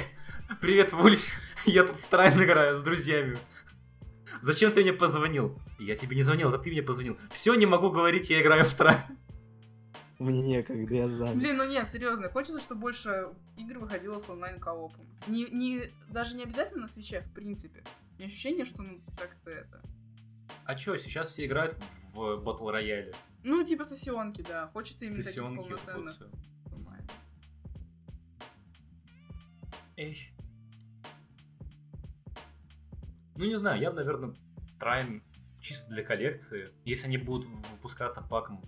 [0.60, 1.24] Привет, Вульф.
[1.64, 3.36] Я тут в трайн играю с друзьями.
[4.42, 5.58] Зачем ты мне позвонил?
[5.80, 7.18] Я тебе не звонил, это ты мне позвонил.
[7.30, 9.00] Все, не могу говорить, я играю в трайн.
[10.18, 11.36] Мне некогда, я занят.
[11.36, 15.04] Блин, ну нет, серьезно, хочется, чтобы больше игр выходило с онлайн-коопом.
[15.26, 17.82] Не, не, даже не обязательно на свече, в принципе.
[18.12, 19.82] У меня ощущение, что ну как-то это...
[20.64, 21.76] А чё, сейчас все играют
[22.14, 23.14] в батл рояле.
[23.46, 24.66] Ну, типа сессионки, да.
[24.72, 26.30] Хочется именно таких Сессионки, вот полноценных.
[29.96, 30.16] Эх.
[33.36, 34.34] Ну, не знаю, я бы, наверное,
[34.80, 35.22] трайн
[35.60, 36.70] чисто для коллекции.
[36.84, 38.62] Если они будут выпускаться паком,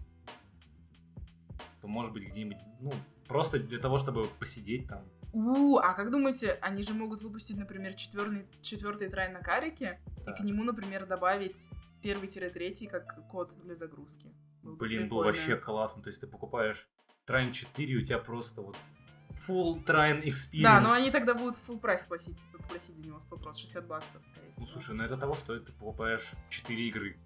[1.80, 2.92] то, может быть, где-нибудь, ну,
[3.26, 5.04] просто для того, чтобы посидеть там.
[5.32, 10.32] У, а как думаете, они же могут выпустить, например, четвертый, четвертый трай на карике, Да.
[10.32, 11.68] и к нему, например, добавить
[12.00, 14.32] первый-третий как код для загрузки?
[14.62, 16.02] Блин, был вообще классно.
[16.02, 16.88] То есть ты покупаешь
[17.24, 18.76] трайн 4, у тебя просто вот
[19.46, 20.62] full трайн experience.
[20.62, 24.22] Да, но они тогда будут full прайс платить, платить за него 100%, 60 баксов.
[24.56, 27.16] Ну, слушай, ну это того стоит, ты покупаешь 4 игры.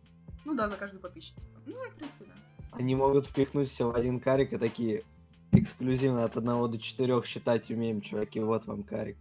[0.44, 1.34] Ну да, за каждую по тысяче.
[1.34, 1.60] типа.
[1.66, 2.34] Ну, в принципе, да.
[2.72, 5.04] Они могут впихнуть все в один карик и такие
[5.52, 9.18] эксклюзивно от одного до четырех считать умеем, чуваки, вот вам карик.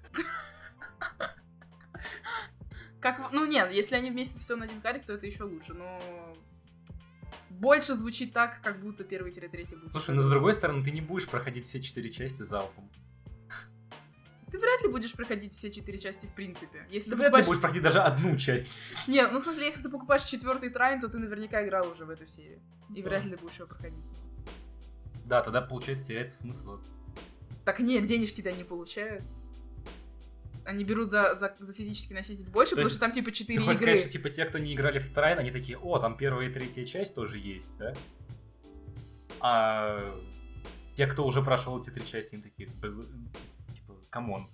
[3.00, 6.00] Как, ну нет, если они вместе все на один карик, то это еще лучше, но
[7.50, 9.92] больше звучит так, как будто первый-третий будет.
[9.92, 12.90] Слушай, ну с другой стороны, ты не будешь проходить все 4 части залпом.
[14.52, 16.86] Ты вряд ли будешь проходить все четыре части в принципе.
[16.90, 17.48] Если Ты ты вряд ли покупаешь...
[17.48, 18.70] будешь проходить даже одну часть.
[19.08, 22.10] Нет, ну в смысле, если ты покупаешь четвертый трайн, то ты наверняка играл уже в
[22.10, 22.60] эту серию.
[22.94, 23.08] И Да.
[23.10, 24.04] вряд ли ты будешь его проходить.
[25.24, 26.80] Да, тогда, получается, теряется смысл.
[27.64, 29.24] Так нет, денежки-то они получают.
[30.66, 33.36] Они берут за, за, за физический носитель больше, То потому есть что там типа Ты
[33.38, 33.92] четыре хочешь игры.
[33.96, 36.54] сказать, что типа те, кто не играли в Trine, они такие, о, там первая и
[36.54, 37.94] третья часть тоже есть, да?
[39.40, 40.16] А
[40.96, 43.08] те, кто уже прошел эти три части, они такие, «Бл-
[43.74, 44.50] типа, come on.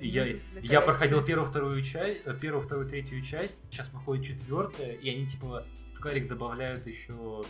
[0.00, 0.26] Я,
[0.62, 5.66] я проходил первую, вторую часть, первую, вторую, третью часть, сейчас выходит четвертая, и они типа
[5.94, 7.44] в карик добавляют еще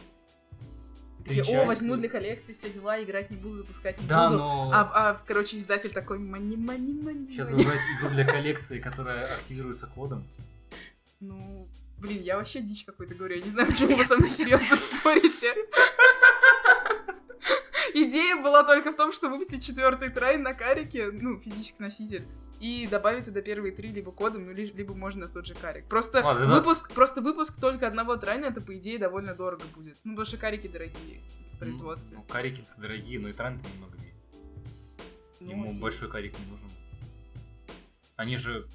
[1.26, 4.38] Такие, О, возьму для коллекции все дела, играть не буду, запускать не Да, буду.
[4.38, 7.26] но А, а, короче, издатель такой, money, money, money.
[7.30, 7.64] сейчас money».
[7.64, 10.24] бывает игру для коллекции, которая активируется кодом.
[11.20, 11.66] Ну,
[11.98, 13.36] блин, я вообще дичь какой-то говорю.
[13.36, 15.52] Я не знаю, почему вы со мной серьезно спорите.
[17.94, 22.26] Идея была только в том, что выпустить четвертый трайн на карике, ну, физический носитель,
[22.60, 25.86] и добавить туда первые три либо кодом, ну, ли- либо можно на тот же карик.
[25.86, 26.54] Просто Ладно, да.
[26.56, 29.96] выпуск, просто выпуск только одного трайна, это, по идее, довольно дорого будет.
[30.04, 31.20] Ну, потому что карики дорогие
[31.54, 32.16] в производстве.
[32.16, 34.22] Ну, карики дорогие, но и тран-то немного весит.
[35.40, 35.80] Ну, Ему окей.
[35.80, 36.70] большой карик не нужен.
[38.16, 38.66] Они же...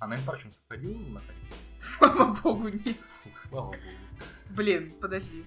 [0.00, 1.54] А Nine Parchments ходил на карик?
[1.78, 2.96] Слава богу, нет.
[3.22, 3.78] Фу, слава богу.
[4.50, 5.44] Блин, подожди.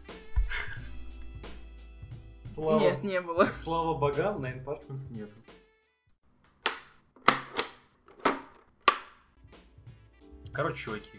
[2.43, 2.79] Слава...
[2.79, 3.51] Нет, не было.
[3.51, 5.35] Слава богам, Nine Parchments нету.
[10.57, 11.11] Короче, чуваки.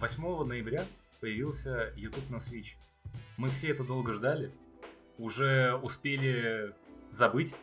[0.00, 0.84] 8 ноября
[1.20, 2.70] появился YouTube на Switch.
[3.36, 4.52] Мы все это долго ждали.
[5.16, 6.74] Уже успели
[7.10, 7.54] забыть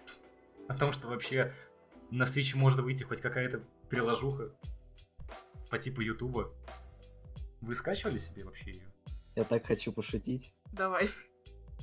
[0.69, 1.53] о том, что вообще
[2.11, 4.55] на Switch может выйти хоть какая-то приложуха
[5.69, 6.49] по типу Ютуба.
[7.59, 8.93] Вы скачивали себе вообще ее?
[9.35, 10.53] Я так хочу пошутить.
[10.71, 11.09] Давай.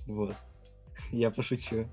[0.06, 0.34] Вот.
[1.10, 1.86] Я пошучу.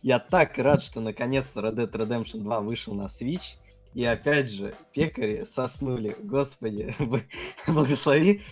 [0.00, 3.58] Я так рад, что наконец-то Red Dead Redemption 2 вышел на Switch.
[3.94, 6.16] И опять же, пекари соснули.
[6.20, 6.94] Господи,
[7.66, 8.42] благослови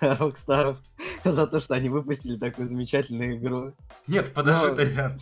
[0.00, 0.78] Рокстаров
[1.24, 3.74] за то, что они выпустили такую замечательную игру.
[4.06, 5.20] Нет, подожди, Но- Тазян.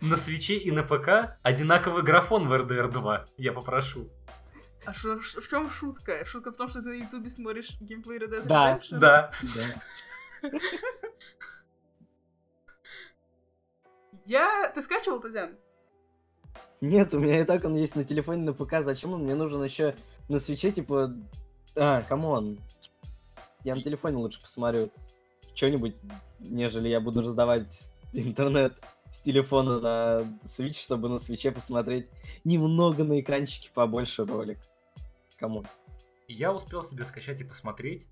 [0.00, 3.26] На Свиче и на ПК одинаковый графон в RDR 2.
[3.36, 4.08] Я попрошу.
[4.86, 6.24] А шо- ш- в чем шутка?
[6.24, 8.98] Шутка в том, что ты на ютубе смотришь геймплей Red Dead Да, Redemption?
[8.98, 9.30] Да.
[10.42, 10.50] Да.
[14.24, 14.70] Я...
[14.74, 15.56] Ты скачивал, Тазян?
[16.80, 18.80] Нет, у меня и так он есть на телефоне, на ПК.
[18.80, 19.96] Зачем он мне нужен еще
[20.28, 21.14] на Свиче, типа...
[21.76, 22.58] А, come on.
[23.64, 24.90] Я на телефоне лучше посмотрю
[25.54, 25.96] что-нибудь,
[26.38, 28.74] нежели я буду раздавать интернет
[29.10, 32.10] с телефона на Switch, чтобы на Свиче посмотреть
[32.44, 34.58] немного на экранчике побольше ролик.
[35.36, 35.66] Come on.
[36.28, 38.08] Я успел себе скачать и посмотреть.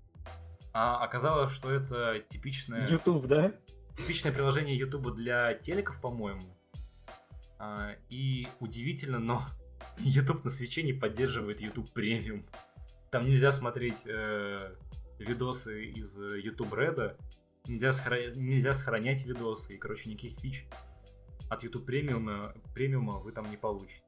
[0.73, 3.53] А оказалось, что это типичное, YouTube, да?
[3.95, 6.56] типичное приложение YouTube для телеков, по-моему.
[7.59, 9.41] А, и удивительно, но
[9.97, 12.45] YouTube на свече не поддерживает YouTube премиум.
[13.11, 14.75] Там нельзя смотреть э,
[15.19, 17.15] видосы из э, YouTube Red,
[17.67, 20.65] нельзя, сохра- нельзя сохранять видосы, и, короче, никаких фич
[21.49, 24.03] от YouTube премиума, премиума вы там не получите.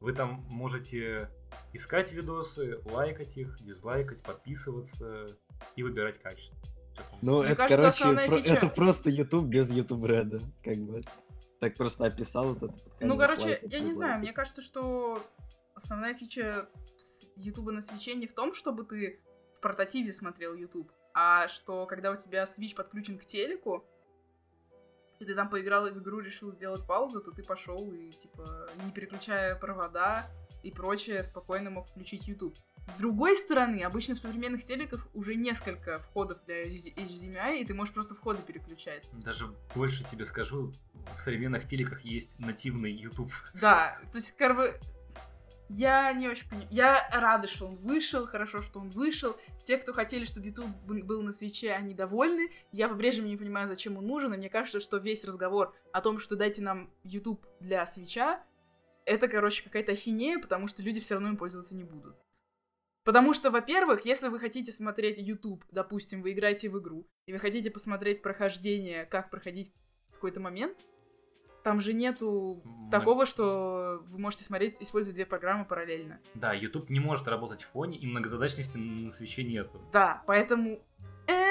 [0.00, 1.30] Вы там можете
[1.72, 5.36] искать видосы, лайкать их, дизлайкать, подписываться
[5.76, 6.58] и выбирать качество.
[7.22, 11.00] Ну, Мне это, кажется, короче, про- фича- это просто YouTube без YouTube Red, как бы.
[11.62, 12.72] Так просто описал вот это.
[12.72, 15.24] под Ну, короче, я не знаю, мне кажется, что
[15.76, 16.68] основная фича
[17.36, 19.22] Ютуба на свече не в том, чтобы ты
[19.56, 23.84] в портативе смотрел YouTube, а что когда у тебя Switch подключен к телеку,
[25.20, 28.90] и ты там поиграл в игру, решил сделать паузу, то ты пошел и, типа, не
[28.90, 30.28] переключая провода
[30.64, 32.58] и прочее, спокойно мог включить YouTube.
[32.92, 37.94] С другой стороны, обычно в современных телеках уже несколько входов для HDMI, и ты можешь
[37.94, 39.08] просто входы переключать.
[39.24, 40.74] Даже больше тебе скажу,
[41.16, 43.32] в современных телеках есть нативный YouTube.
[43.54, 44.78] Да, то есть, как бы,
[45.70, 46.68] я не очень понимаю.
[46.70, 49.38] Я рада, что он вышел, хорошо, что он вышел.
[49.64, 52.50] Те, кто хотели, чтобы YouTube бы- был на свече, они довольны.
[52.72, 56.18] Я по-прежнему не понимаю, зачем он нужен, и мне кажется, что весь разговор о том,
[56.18, 58.44] что дайте нам YouTube для свеча,
[59.06, 62.16] это, короче, какая-то ахинея, потому что люди все равно им пользоваться не будут.
[63.04, 67.38] Потому что, во-первых, если вы хотите смотреть YouTube, допустим, вы играете в игру, и вы
[67.38, 69.72] хотите посмотреть прохождение, как проходить
[70.12, 70.78] какой-то момент,
[71.64, 76.20] там же нету М, такого, что вы можете смотреть, использовать две программы параллельно.
[76.34, 79.80] Да, YouTube не может работать в фоне, и многозадачности на свече нету.
[79.92, 80.80] Да, поэтому...
[81.28, 81.42] э.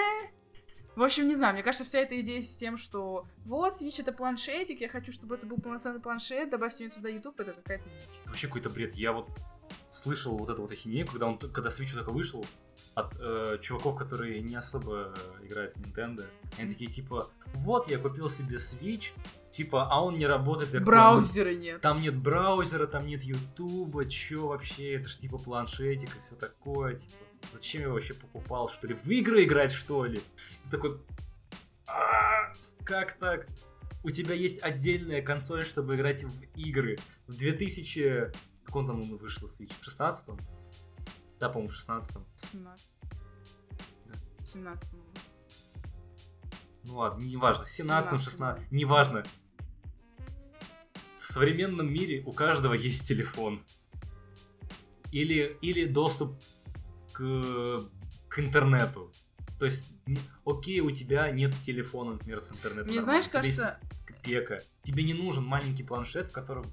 [0.96, 4.12] В общем, не знаю, мне кажется, вся эта идея с тем, что вот, Switch это
[4.12, 8.20] планшетик, я хочу, чтобы это был полноценный планшет, добавьте мне туда YouTube, это какая-то дичь.
[8.22, 8.94] Это вообще какой-то бред.
[8.96, 9.30] Я вот
[9.90, 12.46] слышал вот эту вот ахинею, когда он, когда Switch только вышел,
[12.94, 16.26] от э, чуваков, которые не особо играют в Nintendo.
[16.58, 19.12] Они такие, типа, вот, я купил себе Switch,
[19.50, 21.82] типа, а он не работает как Браузера нет.
[21.82, 26.96] Там нет браузера, там нет Ютуба, чё вообще, это ж типа планшетик и все такое,
[26.96, 27.14] типа,
[27.54, 30.22] зачем я вообще покупал, что ли, в игры играть, что ли?
[30.66, 31.00] Ты такой,
[31.88, 32.54] «А,
[32.84, 33.48] как так?
[34.04, 36.98] У тебя есть отдельная консоль, чтобы играть в игры.
[37.28, 38.32] В 2000...
[38.72, 39.74] Как он там вышел, Switch?
[39.82, 40.28] В 16
[41.42, 42.88] Да, по-моему, в 16 17.
[44.06, 44.46] Да.
[44.46, 44.90] 17
[46.86, 48.68] Ну ладно, неважно, в 17 17, 16 да.
[48.74, 49.26] неважно.
[51.20, 53.62] В современном мире у каждого есть телефон.
[55.12, 56.40] Или, или доступ
[57.12, 57.82] к,
[58.30, 59.12] к интернету.
[59.60, 59.92] То есть,
[60.46, 62.90] окей, у тебя нет телефона, например, с интернетом.
[62.90, 63.80] Мне, знаешь, тебя есть кажется,
[64.24, 64.64] пека.
[64.84, 66.72] Тебе не нужен маленький планшет, в котором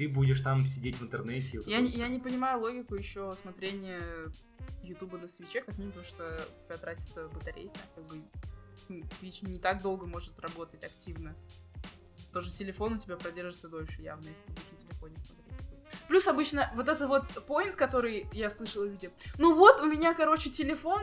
[0.00, 1.58] ты будешь там сидеть в интернете.
[1.58, 4.00] вот я, не- я не понимаю логику еще смотрения
[4.82, 8.22] Ютуба на свече, как минимум, потому что у тебя тратится батарейка, как бы
[8.88, 11.36] Switch не так долго может работать активно.
[12.32, 16.08] Тоже телефон у тебя продержится дольше, явно, если ты будешь на телефоне смотреть.
[16.08, 19.10] Плюс обычно вот это вот point, который я слышала люди.
[19.36, 21.00] Ну вот, у меня, короче, телефон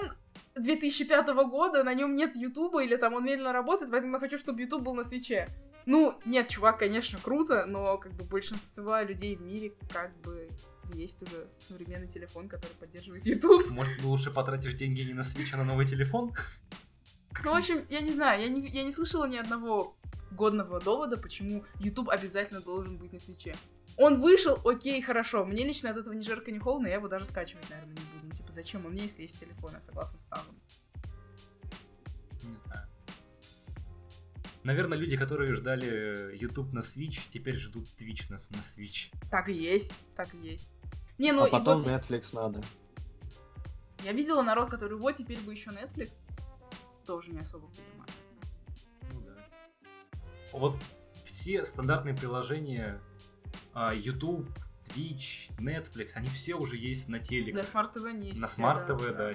[0.56, 4.62] 2005 года, на нем нет Ютуба, или там он медленно работает, поэтому я хочу, чтобы
[4.64, 5.50] Ютуб был на свече.
[5.88, 10.50] Ну, нет, чувак, конечно, круто, но как бы большинство людей в мире как бы
[10.94, 13.68] есть уже современный телефон, который поддерживает YouTube.
[13.70, 16.34] Может, лучше потратишь деньги не на Switch, а на новый телефон?
[17.42, 19.98] Ну, в общем, я не знаю, я не, я не слышала ни одного
[20.32, 23.56] годного довода, почему YouTube обязательно должен быть на свече.
[23.96, 25.46] Он вышел, окей, хорошо.
[25.46, 28.26] Мне лично от этого ни жарко, ни холодно, я его даже скачивать, наверное, не буду.
[28.26, 28.86] Ну, типа, зачем?
[28.86, 30.60] У меня если есть телефон, я согласна с Тавом.
[34.68, 39.14] Наверное, люди, которые ждали YouTube на Switch, теперь ждут Twitch на, на Switch.
[39.32, 40.70] Так и есть, так и есть.
[41.18, 42.62] Не, ну а и потом вот Netflix надо.
[44.04, 46.18] я видела народ, который вот теперь бы еще Netflix.
[47.06, 48.10] Тоже не особо понимаю.
[49.14, 49.48] Ну да.
[50.52, 50.78] Вот
[51.24, 53.00] все стандартные приложения
[53.74, 54.50] а, YouTube,
[54.88, 57.66] Twitch, Netflix, они все уже есть на Для телеках.
[57.66, 58.42] смарт ТВ не есть.
[58.42, 59.34] на смарт да, ТВ, да.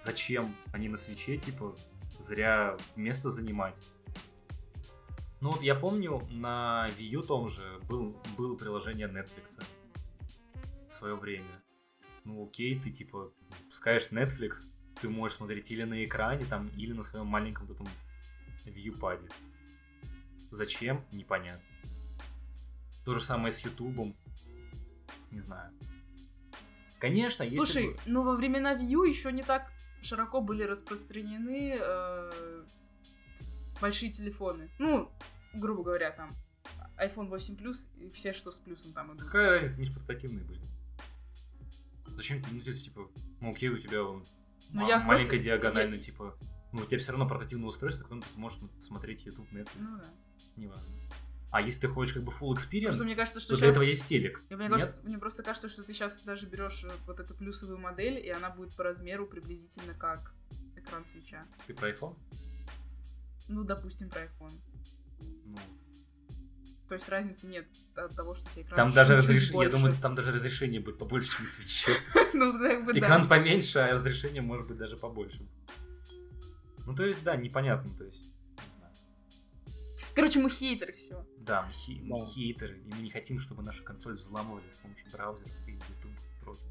[0.00, 1.74] зачем они на свече, типа,
[2.20, 3.76] зря место занимать.
[5.40, 9.62] Ну вот я помню, на Wii U том же был, было приложение Netflix
[10.88, 11.62] в свое время.
[12.24, 14.68] Ну окей, ты типа запускаешь Netflix,
[15.00, 17.88] ты можешь смотреть или на экране там, или на своем маленьком вот этом
[18.64, 19.28] вьюпаде.
[20.50, 21.04] Зачем?
[21.12, 21.62] Непонятно.
[23.04, 24.16] То же самое с Ютубом.
[25.30, 25.72] Не знаю.
[26.98, 29.70] Конечно, если Слушай, бы- ну во времена Wii U еще не так
[30.02, 32.64] широко были распространены э,
[33.80, 34.70] большие телефоны.
[34.78, 35.10] Ну,
[35.54, 36.28] грубо говоря, там
[36.98, 39.22] iPhone 8 Plus и все, что с плюсом там идут.
[39.24, 40.60] Какая разница, они же портативные были.
[42.06, 43.08] Зачем тебе, ну, то есть, типа,
[43.40, 44.24] ну, окей, у тебя вон
[44.72, 46.36] Ну, я маленькая просто- диагонально, я- типа,
[46.72, 49.98] ну, у тебя все равно портативное устройство, на котором ты сможешь смотреть YouTube, Netflix, Ну
[49.98, 50.04] да.
[50.56, 50.84] неважно.
[51.50, 53.76] А если ты хочешь как бы full experience, Просто мне кажется, что то для сейчас...
[53.76, 54.42] этого есть телек.
[54.50, 57.78] И Мне, кажется, мне просто кажется, что ты сейчас даже берешь э, вот эту плюсовую
[57.78, 60.34] модель, и она будет по размеру приблизительно как
[60.76, 61.46] экран свеча.
[61.66, 62.16] Ты про iPhone?
[63.48, 64.52] Ну, допустим, про iPhone.
[65.46, 65.56] Ну,
[66.88, 69.72] То есть разницы нет от того, что у тебя экран там даже разрешение, я больше.
[69.72, 71.92] думаю, там даже разрешение будет побольше, чем свече.
[72.34, 72.98] Ну, как бы да.
[73.00, 75.46] Экран поменьше, а разрешение может быть даже побольше.
[76.86, 78.22] Ну, то есть, да, непонятно, то есть.
[78.22, 78.94] не знаю.
[80.14, 81.26] Короче, мы хейтеры все.
[81.38, 82.24] Да, мы, хи- мы Да.
[82.26, 86.44] хейтеры, и мы не хотим, чтобы нашу консоль взламывали с помощью браузера и YouTube и
[86.44, 86.66] прочего.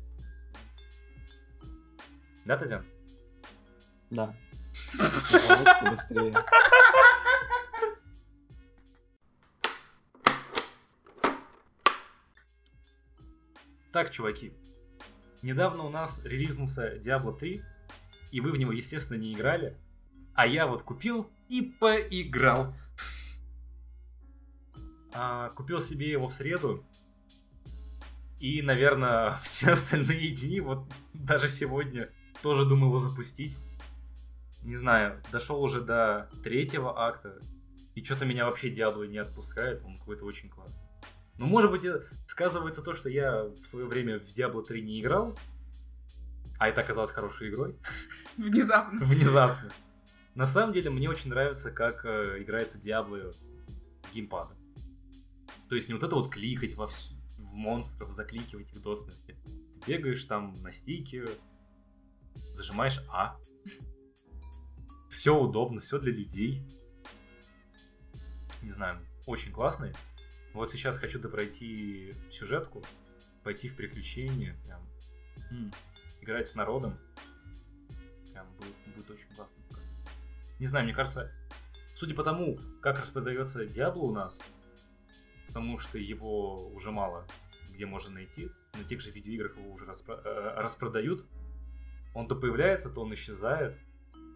[2.46, 2.86] Да, Татьяна?
[4.10, 4.36] Да.
[5.90, 6.34] Быстрее.
[13.92, 14.54] Так, чуваки,
[15.42, 17.64] недавно у нас релизнулся Diablo 3,
[18.32, 19.76] и вы в него, естественно, не играли,
[20.36, 22.76] а я вот купил и поиграл.
[25.14, 26.86] А, купил себе его в среду,
[28.40, 32.10] и, наверное, все остальные дни, вот даже сегодня,
[32.42, 33.58] тоже думаю его запустить.
[34.68, 37.40] Не знаю, дошел уже до третьего акта,
[37.96, 40.76] и что-то меня вообще Диабло не отпускает, он какой-то очень классный.
[41.38, 41.92] Ну, может быть, и
[42.28, 45.38] сказывается то, что я в свое время в Diablo 3 не играл,
[46.60, 47.78] а это оказалось хорошей игрой,
[48.38, 49.06] Внезапно.
[49.06, 49.72] внезапно.
[50.36, 54.54] На самом деле, мне очень нравится, как э, играется Diablo с геймпада.
[55.70, 59.38] То есть не вот это вот кликать во всю- в монстров, закликивать их до смерти.
[59.86, 61.26] Ты бегаешь там на стике,
[62.52, 63.38] зажимаешь А.
[65.18, 66.62] Все удобно, все для людей.
[68.62, 69.96] Не знаю, очень классный.
[70.54, 72.84] Вот сейчас хочу допройти сюжетку,
[73.44, 74.88] пойти в приключения, прям,
[75.50, 75.74] м,
[76.22, 77.00] играть с народом.
[78.32, 79.56] Прям будет, будет очень классно.
[80.60, 81.32] Не знаю, мне кажется,
[81.96, 84.40] судя по тому, как распродается Диабло у нас,
[85.48, 87.26] потому что его уже мало
[87.72, 91.26] где можно найти, на тех же видеоиграх его уже распро- э, распродают,
[92.14, 93.76] он то появляется, то он исчезает.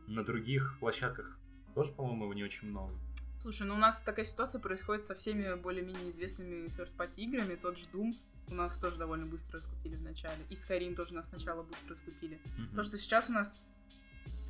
[0.08, 1.38] На других площадках
[1.74, 2.94] тоже, по-моему, его не очень много.
[3.40, 7.56] Слушай, ну у нас такая ситуация происходит со всеми более-менее известными third-party играми.
[7.56, 8.14] Тот же Doom
[8.50, 10.44] у нас тоже довольно быстро раскупили в начале.
[10.50, 12.40] И Skyrim тоже нас сначала быстро раскупили.
[12.58, 12.76] Мгм.
[12.76, 13.64] То, что сейчас у нас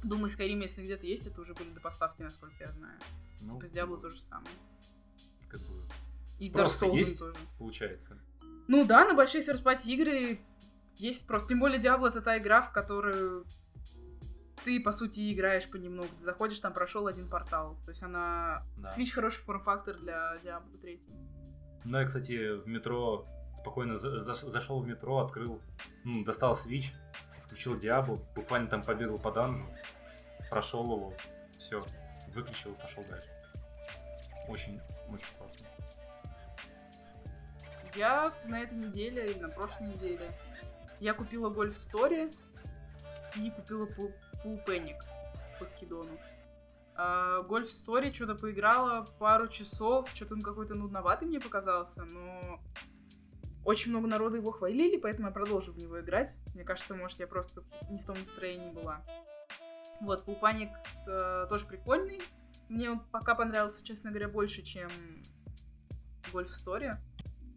[0.04, 3.00] Doom и Skyrim, если где-то есть, это уже были до поставки, насколько я знаю.
[3.42, 4.54] Ну, типа с Diablo то же самое.
[5.48, 5.84] Как бы
[6.40, 7.20] И с Dark Souls есть?
[7.20, 7.36] тоже.
[7.60, 8.20] получается.
[8.68, 10.40] Ну да, на большие third-party игры
[10.98, 11.46] есть спрос.
[11.46, 13.46] Тем более Diablo это та игра, в которую
[14.64, 16.10] ты, по сути, играешь понемногу.
[16.18, 17.78] Ты заходишь, там прошел один портал.
[17.86, 18.64] То есть она...
[18.78, 18.94] Да.
[18.96, 21.02] Switch хороший форм-фактор для Diablo 3.
[21.86, 25.62] Ну, я, кстати, в метро спокойно за- за- зашел в метро, открыл,
[26.04, 26.94] ну, достал Switch,
[27.44, 29.66] включил Диабло, буквально там побегал по данжу,
[30.50, 31.14] прошел его,
[31.58, 31.84] все,
[32.34, 33.28] выключил, пошел дальше.
[34.48, 35.68] Очень, очень классно.
[37.96, 40.32] Я на этой неделе и на прошлой неделе
[41.00, 42.34] я купила Golf Story
[43.36, 43.86] и купила
[44.44, 44.98] Pool Panic
[45.60, 46.18] по скидону.
[46.96, 52.60] А, Golf Story что-то поиграла пару часов, что-то он какой-то нудноватый мне показался, но
[53.64, 56.38] очень много народа его хвалили, поэтому я продолжу в него играть.
[56.54, 59.06] Мне кажется, может, я просто не в том настроении была.
[60.02, 60.72] Вот, Panic
[61.08, 62.20] э, тоже прикольный.
[62.70, 64.90] Мне он пока понравился, честно говоря, больше, чем
[66.34, 66.98] Golf Story.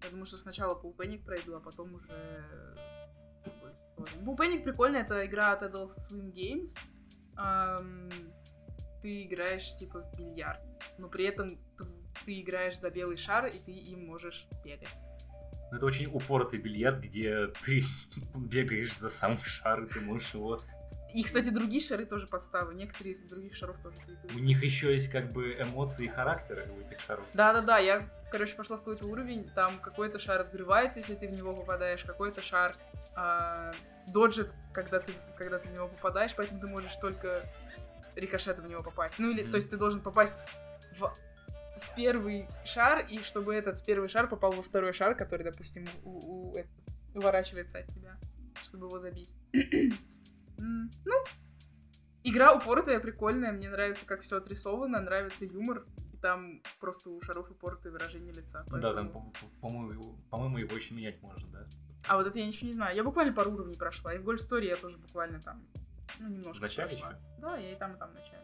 [0.03, 2.77] Я думаю, что сначала Panic пройду, а потом уже
[4.05, 4.25] Story.
[4.25, 6.77] Pool Panic прикольная, это игра от Adult Swim Games.
[7.37, 8.09] Ам,
[9.03, 10.61] ты играешь типа в бильярд,
[10.99, 11.59] но при этом
[12.25, 14.89] ты играешь за белый шар, и ты им можешь бегать.
[15.73, 17.83] Это очень упоротый бильярд, где ты
[18.37, 20.61] бегаешь за сам шар, и ты можешь его...
[21.13, 22.75] И, кстати, другие шары тоже подставы.
[22.75, 24.39] Некоторые из других шаров тоже У двигаются.
[24.41, 27.25] них еще есть как бы эмоции и характеры у этих шаров.
[27.35, 31.55] Да-да-да, я короче, пошла в какой-то уровень, там какой-то шар взрывается, если ты в него
[31.55, 32.75] попадаешь, какой-то шар
[33.17, 33.73] а,
[34.09, 37.45] доджит, когда ты, когда ты в него попадаешь, поэтому ты можешь только
[38.17, 39.19] рикошетом в него попасть.
[39.19, 39.51] Ну или, Мгм.
[39.51, 40.35] то есть ты должен попасть
[40.99, 41.13] в,
[41.79, 46.51] в первый шар, и чтобы этот первый шар попал во второй шар, который, допустим, у-
[46.51, 46.69] у- это,
[47.15, 48.17] уворачивается от тебя,
[48.63, 49.35] чтобы его забить.
[50.57, 51.25] Ну,
[52.23, 55.85] игра упоротая, прикольная, мне нравится, как все отрисовано, нравится юмор,
[56.25, 58.65] там просто у шаров упоротые выражение лица.
[58.69, 61.67] Ну Да, там, поэтому- по- по-моему, его- по-моему, его еще менять можно, да?
[62.09, 62.97] А вот это я ничего не знаю.
[62.97, 65.63] Я буквально пару уровней прошла, и в Golf Story я тоже буквально там,
[66.19, 67.11] ну, немножко В начале прошла.
[67.11, 67.19] еще?
[67.41, 68.43] Да, я и там, и там в начале.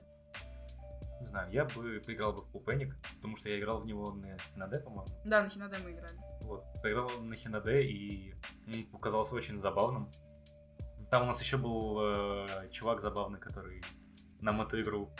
[1.23, 4.37] Не знаю, я бы поиграл бы в Пупеник, потому что я играл в него на
[4.39, 5.07] Хинаде, по-моему.
[5.25, 6.19] Да, на Хинаде мы играли.
[6.43, 8.35] Вот, поиграл на Хинаде, и
[8.93, 10.11] показался очень забавным.
[11.11, 13.83] Там у нас еще был э, чувак забавный, который
[14.41, 15.11] нам эту игру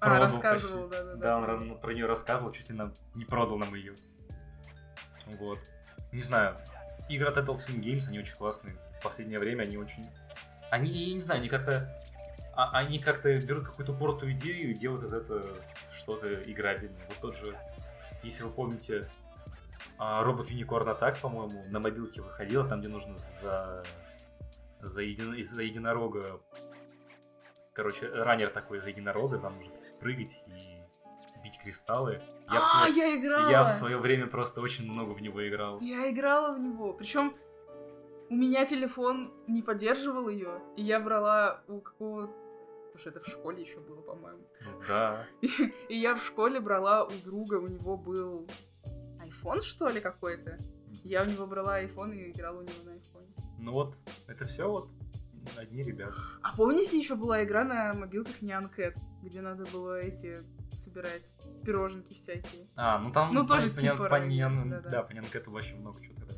[0.00, 0.90] А, рассказывал, почти.
[1.04, 1.16] да-да-да.
[1.26, 3.94] Да, он ра- про нее рассказывал, чуть ли нам не продал нам ее.
[5.38, 5.60] Вот.
[6.12, 6.56] Не знаю.
[7.08, 8.76] Игры от Swing Games, они очень классные.
[8.98, 10.06] В последнее время они очень...
[10.70, 11.98] Они, я не знаю, они как-то...
[12.54, 15.42] а- они как-то берут какую-то упоротую идею и делают из этого
[15.92, 17.06] что-то играбельное.
[17.08, 17.56] Вот тот же,
[18.22, 19.08] если вы помните,
[19.98, 23.84] робот Unicorn Attack, по-моему, на мобилке выходила, там, где нужно за...
[24.80, 26.40] За, еди- за единорога...
[27.74, 32.22] Короче, раннер такой за единорога, там нужно прыгать и бить кристаллы.
[32.52, 33.50] Я, в а, свое- я играла!
[33.50, 35.80] я в свое время просто очень много в него играл.
[35.80, 36.92] Я играла в него.
[36.94, 37.34] Причем
[38.28, 42.30] у меня телефон не поддерживал ее, и я брала у какого
[42.90, 44.42] Слушай, это в школе еще было, по-моему.
[44.62, 45.24] Ну да.
[45.88, 48.48] И я в школе брала у друга, у него был
[49.20, 50.58] iPhone, что ли, какой-то.
[51.04, 53.28] Я у него брала iPhone и играла у него на iPhone.
[53.58, 53.94] Ну вот,
[54.26, 54.90] это все вот
[55.56, 56.14] одни ребята.
[56.42, 60.40] А помните, еще была игра на мобилках Cat, где надо было эти
[60.72, 61.34] собирать
[61.64, 62.68] пироженки всякие.
[62.76, 64.88] А, ну там Ну, по- тоже по, типа по ранее, Нян- да-да.
[64.90, 66.34] да, по Нянкету вообще много чего тогда.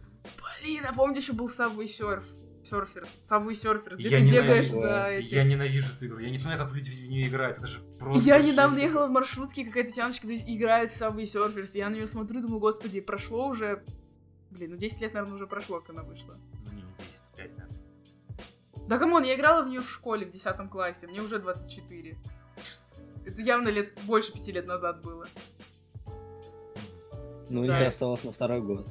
[0.62, 2.24] Блин, а помните, еще был Subway Surf?
[2.62, 3.10] Surfers.
[3.28, 5.36] Subway Surfers, где Я ты ненавижу- бегаешь за этим.
[5.36, 6.18] Я ненавижу эту игру.
[6.20, 7.58] Я не понимаю, как люди в нее играют.
[7.58, 8.24] Это же просто.
[8.24, 8.80] Я недавно какая-то.
[8.80, 11.70] ехала в маршрутке, какая-то тяночка играет в Subway Surfers.
[11.74, 13.82] Я на нее смотрю, думаю, господи, прошло уже...
[14.50, 16.36] Блин, ну 10 лет, наверное, уже прошло, как она вышла.
[16.66, 17.61] Ну не, не 10, 5, наверное.
[18.88, 22.18] Да come on, я играла в нее в школе в 10 классе, мне уже 24.
[23.24, 25.26] Это явно лет больше пяти лет назад было.
[27.48, 27.76] Ну, Да.
[27.76, 28.86] тебе осталось на второй год.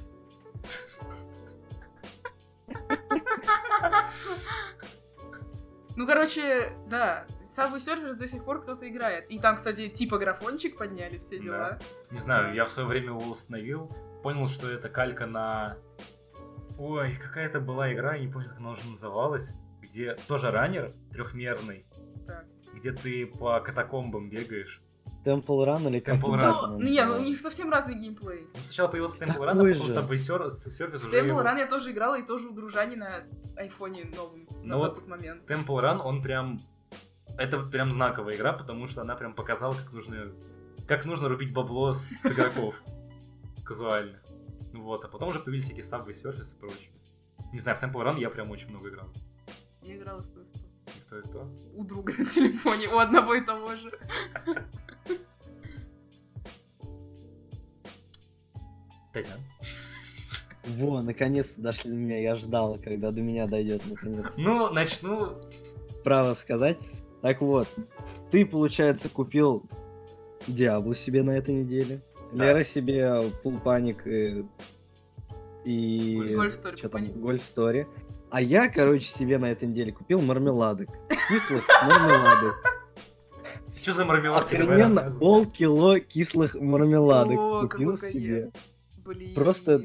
[5.97, 9.29] Ну, короче, да, Subway Surfers до сих пор кто-то играет.
[9.29, 11.79] И там, кстати, типа графончик подняли, все дела.
[12.11, 13.91] Не знаю, я в свое время его установил.
[14.23, 15.77] Понял, что это калька на.
[16.79, 19.53] Ой, какая-то была игра, я не помню, как она уже называлась,
[19.91, 21.85] где тоже раннер трехмерный,
[22.25, 22.45] Так.
[22.73, 24.81] где ты по катакомбам бегаешь.
[25.25, 26.77] Темпл Ран или Temple Run.
[26.79, 28.47] Ну, не, ну, у них совсем разный геймплей.
[28.55, 30.05] Ну, сначала появился Temple Такой Run, а потом.
[30.05, 32.95] Subway Sur- Surface В уже Temple его- Run я тоже играла, и тоже у дружани
[32.95, 33.23] на
[33.57, 35.47] айфоне новом на Ну вот тот момент.
[35.49, 36.59] Temple Run, он прям...
[37.37, 40.31] Это вот прям знаковая игра, потому что она прям показала, как нужно,
[40.87, 42.73] как нужно рубить бабло с игроков.
[43.63, 44.17] Казуально.
[44.73, 46.91] Вот, а потом уже появились всякие Subway Surface и прочее.
[47.53, 49.09] Не знаю, в Temple Run я прям очень много играл.
[49.83, 50.59] Я играла в то, и в то.
[50.85, 51.47] И в то, и в то.
[51.75, 53.91] у друга на телефоне, у одного и того же.
[59.13, 59.39] Тазян.
[60.63, 62.19] Во, наконец-то дошли до меня.
[62.19, 64.25] Я ждал, когда до меня дойдет наконец.
[64.37, 65.35] Ну, начну...
[66.03, 66.77] Право сказать.
[67.21, 67.67] Так вот,
[68.31, 69.63] ты, получается, купил
[70.47, 72.01] Диаблу себе на этой неделе.
[72.31, 72.45] Да.
[72.45, 74.45] Лера себе Пулпаник и...
[75.65, 76.17] и...
[76.19, 77.15] Golf Story, чё там, Пулпаник.
[77.17, 77.87] Гольф Стори.
[78.31, 80.89] А я, короче, себе на этой неделе купил мармеладок.
[81.27, 82.55] Кислых мармеладок.
[83.81, 84.55] Что за мармеладки?
[84.55, 88.51] Давай Охрененно, полкило кислых мармеладок О, купил себе.
[89.03, 89.33] Блин.
[89.33, 89.83] Просто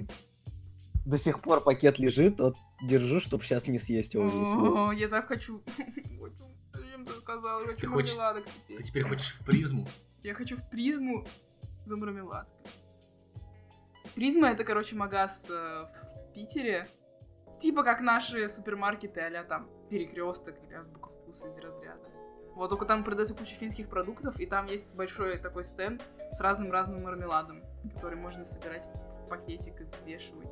[1.05, 4.49] до сих пор пакет лежит, вот держу, чтобы сейчас не съесть его весь.
[4.53, 5.63] О, я так хочу.
[6.73, 7.61] Зачем ты сказал?
[7.63, 8.83] Я Ты хочу хочешь- мармеладок Ты теперь.
[8.87, 9.89] теперь хочешь в призму?
[10.23, 11.27] Я хочу в призму
[11.85, 12.71] за мармеладкой.
[14.15, 16.89] Призма это, короче, магаз э, в Питере.
[17.59, 22.09] Типа как наши супермаркеты, а там перекресток или азбука вкуса из разряда.
[22.55, 26.03] Вот только там продается куча финских продуктов, и там есть большой такой стенд
[26.33, 27.63] с разным-разным мармеладом,
[27.95, 30.49] который можно собирать в пакетик и взвешивать.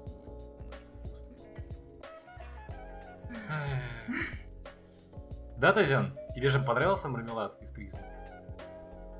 [5.56, 6.18] Да, Тазян?
[6.34, 8.00] Тебе же понравился мармелад из призмы?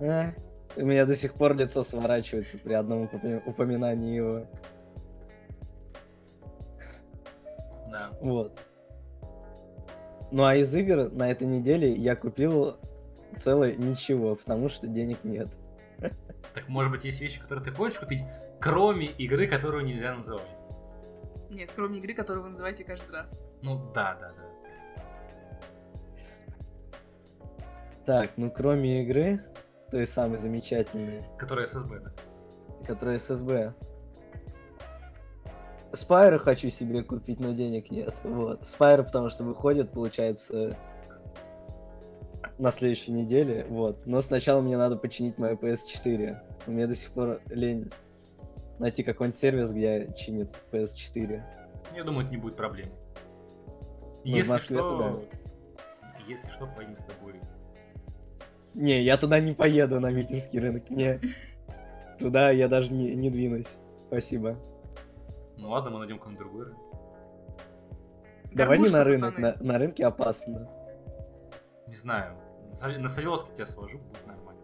[0.01, 0.35] А,
[0.77, 3.09] у меня до сих пор лицо сворачивается при одном
[3.47, 4.47] упоминании его.
[7.95, 8.11] Да.
[8.21, 8.61] Вот.
[10.33, 12.77] Ну а из игр на этой неделе я купил
[13.39, 15.49] целое ничего, потому что денег нет.
[16.55, 18.23] Так, может быть, есть вещи, которые ты хочешь купить,
[18.61, 20.59] Кроме игры, которую нельзя называть.
[21.51, 23.41] Нет, кроме игры, которую вы называете каждый раз.
[23.63, 24.45] Ну да, да, да.
[28.07, 29.45] Так, ну кроме игры,
[29.91, 32.13] той самой замечательной, Которая ССБ, да.
[32.87, 33.75] которая ССБ.
[35.95, 38.15] Спайра хочу себе купить, но денег нет.
[38.25, 38.67] Вот.
[38.67, 40.77] Спайра, потому что выходит, получается,
[42.59, 43.67] на следующей неделе.
[43.69, 44.07] Вот.
[44.07, 46.37] Но сначала мне надо починить мою PS4.
[46.67, 47.91] У меня до сих пор лень
[48.79, 51.43] найти какой-нибудь сервис, где чинит PS4.
[51.95, 52.89] Я думаю, это не будет проблем.
[54.23, 55.25] в Если Москве что,
[56.27, 57.35] если что, поедем с тобой.
[58.75, 60.91] Не, я туда не поеду на митинский рынок.
[60.91, 61.21] Не.
[62.19, 63.67] Туда я даже не, не двинусь.
[64.07, 64.57] Спасибо.
[65.57, 66.81] Ну ладно, мы найдем какой-нибудь другой рынок.
[68.53, 69.57] Давай не на рынок, пацаны.
[69.59, 70.69] на, на рынке опасно.
[71.87, 72.37] Не знаю.
[72.83, 74.63] На На Савеловске тебя свожу, будет нормально.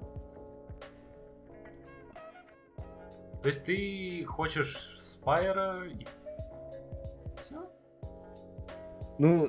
[3.43, 6.07] То есть ты хочешь Спайра и...
[7.41, 7.71] Все?
[9.19, 9.49] Ну,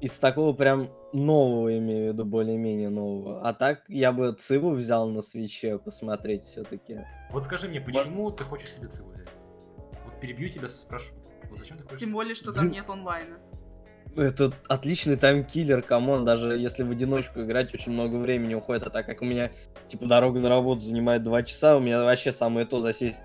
[0.00, 3.48] из такого прям нового, имею в виду, более-менее нового.
[3.48, 7.04] А так я бы Циву взял на свече посмотреть все-таки.
[7.30, 9.28] Вот скажи мне, почему ты хочешь себе Циву взять?
[10.20, 11.14] Перебью тебя, спрошу.
[11.50, 11.96] Вот зачем ты.
[11.96, 13.38] Тем более, что там нет онлайна.
[14.16, 18.90] Это отличный таймкиллер, come on, даже если в одиночку играть, очень много времени уходит, а
[18.90, 19.52] так как у меня,
[19.86, 23.20] типа, дорога на работу занимает 2 часа, у меня вообще самое то засесть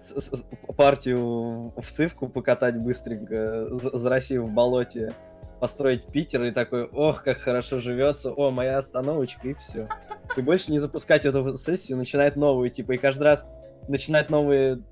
[0.00, 0.44] с- с- с-
[0.76, 5.14] партию в цивку покатать быстренько, за за Россию в болоте,
[5.60, 9.88] построить Питер и такой, ох, как хорошо живется, о, моя остановочка, и все.
[10.36, 13.46] И больше не запускать эту сессию, начинать новую, типа, и каждый раз
[13.88, 14.82] начинать новые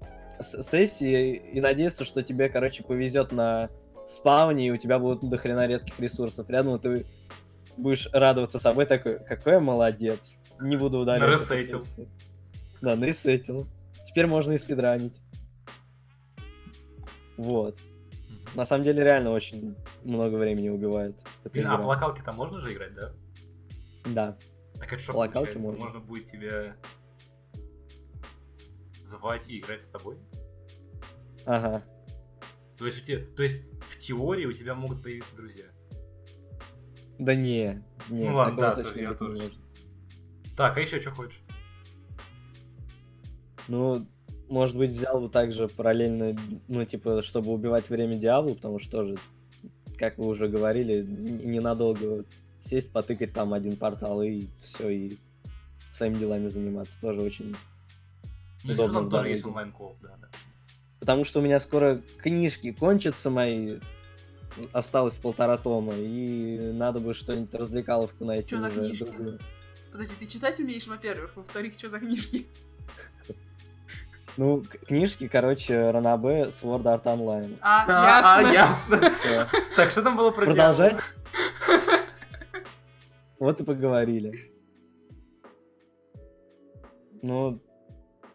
[0.41, 3.70] сессии и надеяться, что тебе, короче, повезет на
[4.07, 7.07] спавне, и у тебя будут до хрена редких ресурсов рядом, ты
[7.76, 10.35] будешь радоваться собой такой, какой я молодец.
[10.61, 11.22] Не буду удалять.
[11.22, 11.85] эту Наресетил.
[11.85, 12.09] сессию».
[12.80, 13.66] Да, наресетил.
[14.05, 15.14] Теперь можно и спидранить.
[17.37, 17.76] Вот.
[18.55, 19.74] На самом деле реально очень
[20.05, 21.16] много времени убивает.
[21.45, 23.12] Блин, а плакалки там можно же играть, да?
[24.05, 24.37] Да.
[24.78, 25.59] Так это что получается?
[25.61, 25.85] можно.
[25.85, 26.76] Можно будет тебя
[29.12, 30.16] звать и играть с тобой?
[31.44, 31.82] Ага.
[32.78, 35.66] То есть, у тебя, то есть в теории у тебя могут появиться друзья.
[37.18, 37.84] Да не.
[38.08, 39.42] не Ну ладно, да, точно то- я не тоже.
[39.42, 39.54] может.
[40.56, 41.40] Так, а еще что хочешь?
[43.68, 44.06] Ну,
[44.48, 46.36] может быть, взял бы также параллельно,
[46.68, 49.18] ну, типа, чтобы убивать время Диаблу, потому что тоже,
[49.96, 52.24] как вы уже говорили, ненадолго
[52.60, 55.18] сесть, потыкать там один портал и все, и
[55.92, 57.00] своими делами заниматься.
[57.00, 57.56] Тоже очень...
[58.64, 59.58] Ну, что, Удобно там тоже есть дороге.
[59.60, 60.28] онлайн-кооп, да, да.
[61.00, 63.80] Потому что у меня скоро книжки кончатся мои,
[64.72, 68.80] осталось полтора тома, и надо бы что-нибудь развлекаловку найти за уже.
[68.80, 69.04] книжки?
[69.04, 69.38] другую.
[69.90, 71.36] Подожди, ты читать умеешь, во-первых.
[71.36, 72.46] Во-вторых, что за книжки?
[74.38, 77.58] Ну, книжки, короче, Ранабе, Sword Art Online.
[77.60, 78.96] А, ясно.
[78.98, 79.10] ясно.
[79.10, 79.46] Всё.
[79.76, 80.96] Так, что там было про Продолжать?
[83.38, 84.52] Вот и поговорили.
[87.20, 87.60] Ну,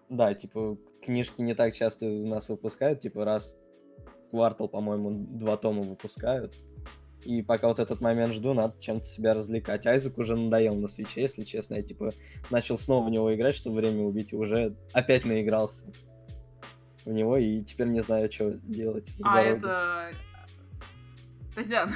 [0.10, 3.58] да, типа, книжки не так часто у нас выпускают, типа, раз
[4.28, 6.56] в квартал, по-моему, два тома выпускают.
[7.24, 9.86] И пока вот этот момент жду, надо чем-то себя развлекать.
[9.86, 11.76] Айзек уже надоел на свече, если честно.
[11.76, 12.12] Я, типа,
[12.50, 15.88] начал снова в него играть, чтобы время убить, и уже опять наигрался
[17.06, 19.10] в него, и теперь не знаю, что делать.
[19.24, 20.12] А это...
[21.56, 21.90] Тазян,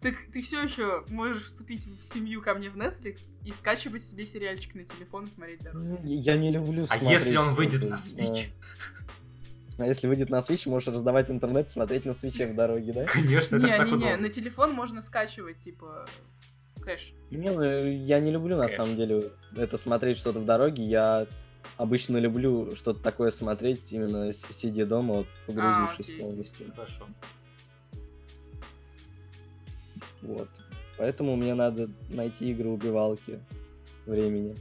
[0.00, 4.24] ты, ты все еще можешь вступить в семью ко мне в Netflix и скачивать себе
[4.26, 5.84] сериальчик на телефон и смотреть дорогу.
[5.84, 8.46] Ну, Я не люблю А смотреть если он выйдет на Switch?
[9.78, 13.04] А если выйдет на Switch, можешь раздавать интернет, смотреть на свече в дороге, да?
[13.04, 14.16] Конечно, это ж так Не-не-не, удобно.
[14.16, 16.08] на телефон можно скачивать, типа,
[16.82, 17.12] кэш.
[17.30, 18.76] Не, ну, я не люблю на Кэш.
[18.76, 20.82] самом деле это смотреть что-то в дороге.
[20.84, 21.28] Я
[21.76, 26.20] обычно люблю что-то такое смотреть, именно сидя дома, вот, погрузившись окей.
[26.20, 26.72] полностью.
[26.74, 27.06] Хорошо.
[30.22, 30.48] Вот.
[30.96, 33.40] Поэтому мне надо найти игры убивалки
[34.06, 34.56] времени.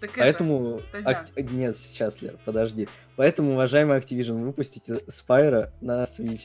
[0.00, 0.80] Так Поэтому...
[0.92, 1.12] Тазян.
[1.14, 2.88] Акти- Нет, сейчас, Лер, подожди.
[3.16, 6.42] Поэтому, уважаемый Activision, выпустите Спайра на Switch.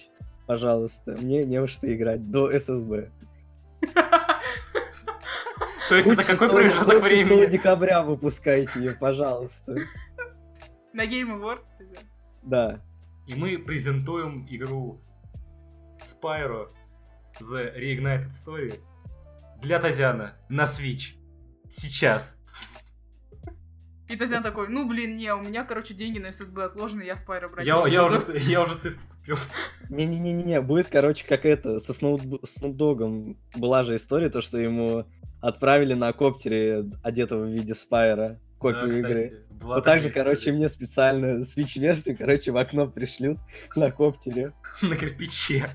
[0.48, 1.18] Пожалуйста.
[1.20, 3.10] Мне не во что играть до SSB.
[5.90, 7.46] То есть это какой 6 промежуток хоть 6 времени?
[7.52, 9.74] декабря выпускайте ее, пожалуйста.
[9.74, 9.84] это
[10.94, 11.60] на Game Award.
[12.44, 12.82] Да.
[13.28, 15.02] И мы презентуем игру
[16.00, 16.70] Spyro
[17.42, 18.80] The Reignited Story
[19.62, 21.16] для Тазяна на Switch.
[21.70, 22.38] Сейчас.
[24.10, 27.48] И Тазян такой, ну блин, не, у меня, короче, деньги на SSB отложены, я Спайра
[27.48, 28.22] брать Я, я, буду».
[28.22, 29.38] уже, я уже цифру купил.
[29.90, 35.06] Не-не-не-не, будет, короче, как это, со Снупдогом была же история, то, что ему
[35.40, 39.24] отправили на коптере, одетого в виде Спайра, копию Да, игры.
[39.24, 43.40] кстати, Вот так же, короче, мне специально Switch-версию, короче, в окно пришлют
[43.76, 44.54] на коптере.
[44.82, 45.70] На кирпиче.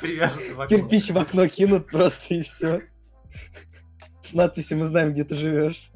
[0.00, 0.66] Привяжут в окно.
[0.66, 2.80] Кирпич в окно кинут просто и все.
[4.22, 5.90] С надписью «Мы знаем, где ты живешь».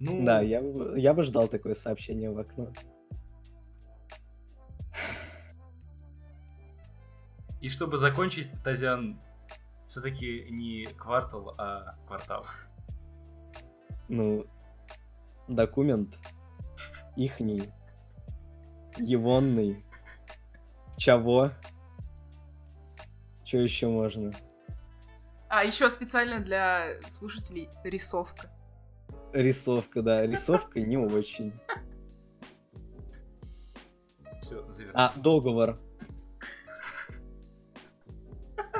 [0.00, 0.60] Ну, Да, я,
[0.96, 2.72] я бы ждал такое сообщение в окно.
[7.60, 9.20] И чтобы закончить, Тазян,
[9.86, 12.44] все-таки не квартал, а квартал.
[14.08, 14.44] Ну,
[15.46, 16.18] документ
[17.16, 17.70] ихний,
[18.98, 19.84] егонный,
[21.02, 21.50] чего,
[23.44, 24.30] что еще можно?
[25.48, 28.48] А, еще специально для слушателей рисовка.
[29.32, 31.52] Рисовка, да, рисовка не очень.
[34.40, 34.64] Все.
[34.94, 35.76] А, договор.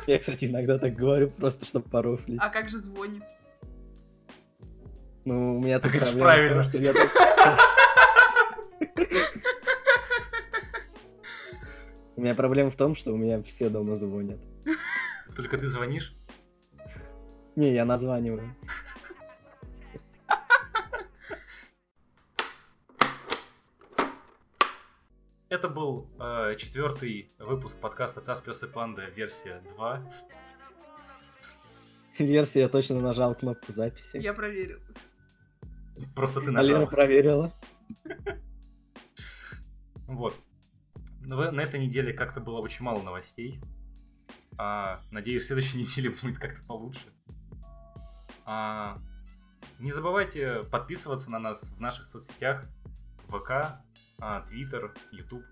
[0.07, 2.39] Я, кстати, иногда так говорю, просто чтобы порофлить.
[2.41, 3.25] А как же звонит?
[5.25, 6.65] Ну, у меня Так проблема правильно.
[6.65, 7.11] что я так-
[12.17, 14.39] У меня проблема в том, что у меня все дома звонят.
[15.35, 16.15] Только ты звонишь?
[17.57, 18.55] Не, я названиваю.
[25.49, 30.13] Это был э, четвертый выпуск подкаста Тас Пес и Панда, версия 2.
[32.19, 34.17] Версия, я точно нажал кнопку записи.
[34.17, 34.79] Я проверил.
[36.17, 36.87] Просто ты А Лера нажал.
[36.89, 37.53] проверила.
[40.07, 40.35] Вот.
[41.25, 43.61] Ну, На этой неделе как-то было очень мало новостей.
[44.59, 47.13] А, надеюсь, в следующей неделе будет как-то получше.
[48.45, 48.99] А,
[49.79, 52.65] не забывайте подписываться на нас в наших соцсетях.
[53.29, 53.81] ВК,
[54.19, 55.43] а, Твиттер, Ютуб.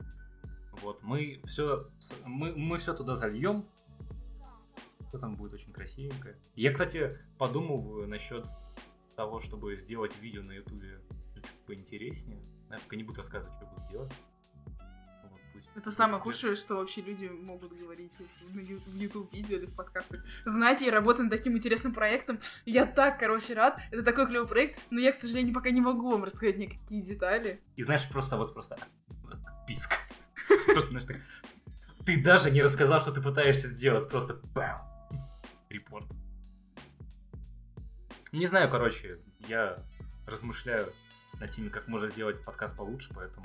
[0.82, 1.88] Вот, мы все,
[2.24, 3.66] мы, мы все туда зальем.
[5.08, 6.36] Все там будет очень красивенько.
[6.54, 8.46] Я, кстати, подумываю насчет
[9.16, 11.00] того, чтобы сделать видео на Ютубе
[11.34, 12.42] чуть поинтереснее.
[12.70, 14.12] Я пока не буду рассказывать, что буду делать.
[15.60, 16.34] Пусть Это самое секрет.
[16.34, 18.12] худшее, что вообще люди могут говорить
[18.48, 20.24] в ю- в YouTube видео или в подкастах.
[20.44, 22.40] Знаете, я работаю над таким интересным проектом.
[22.64, 23.80] Я так, короче, рад.
[23.90, 27.60] Это такой клевый проект, но я, к сожалению, пока не могу вам рассказать никакие детали.
[27.76, 28.76] И знаешь, просто вот просто
[29.66, 29.92] писк.
[30.66, 31.16] Просто, знаешь, так...
[32.04, 34.08] Ты даже не рассказал, что ты пытаешься сделать.
[34.08, 34.80] Просто бам!
[35.68, 36.06] Репорт.
[38.32, 39.76] Не знаю, короче, я
[40.26, 40.92] размышляю
[41.38, 43.44] над теми, как можно сделать подкаст получше, поэтому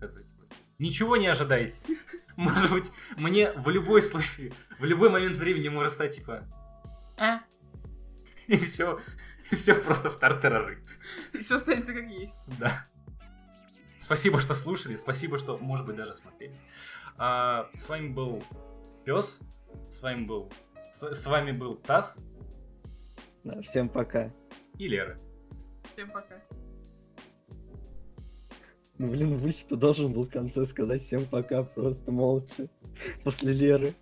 [0.00, 0.18] хз.
[0.78, 1.80] Ничего не ожидайте.
[2.36, 6.44] Может быть, мне в любой случай, в любой момент времени может стать типа
[7.16, 7.40] «А?»
[8.48, 9.00] И все,
[9.50, 10.82] и все просто в тартарары.
[11.32, 12.34] И все останется как есть.
[12.58, 12.84] Да.
[14.00, 14.96] Спасибо, что слушали.
[14.96, 16.54] Спасибо, что, может быть, даже смотрели.
[17.16, 18.44] А, с вами был
[19.04, 19.40] Пес.
[19.88, 20.52] С вами был.
[20.92, 22.16] С, с вами был Тас
[23.44, 24.30] Да, всем пока.
[24.76, 25.16] и Лера.
[25.92, 26.42] Всем пока.
[29.04, 32.70] Ну, блин, Вульф, ты должен был в конце сказать всем пока, просто молча.
[33.22, 33.94] После Леры.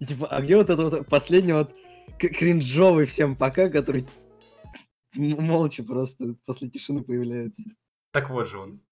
[0.00, 1.72] И типа, а где вот это вот последний вот
[2.18, 4.04] кринжовый всем пока, который
[5.14, 7.62] молча просто после тишины появляется?
[8.10, 8.80] Так вот же он.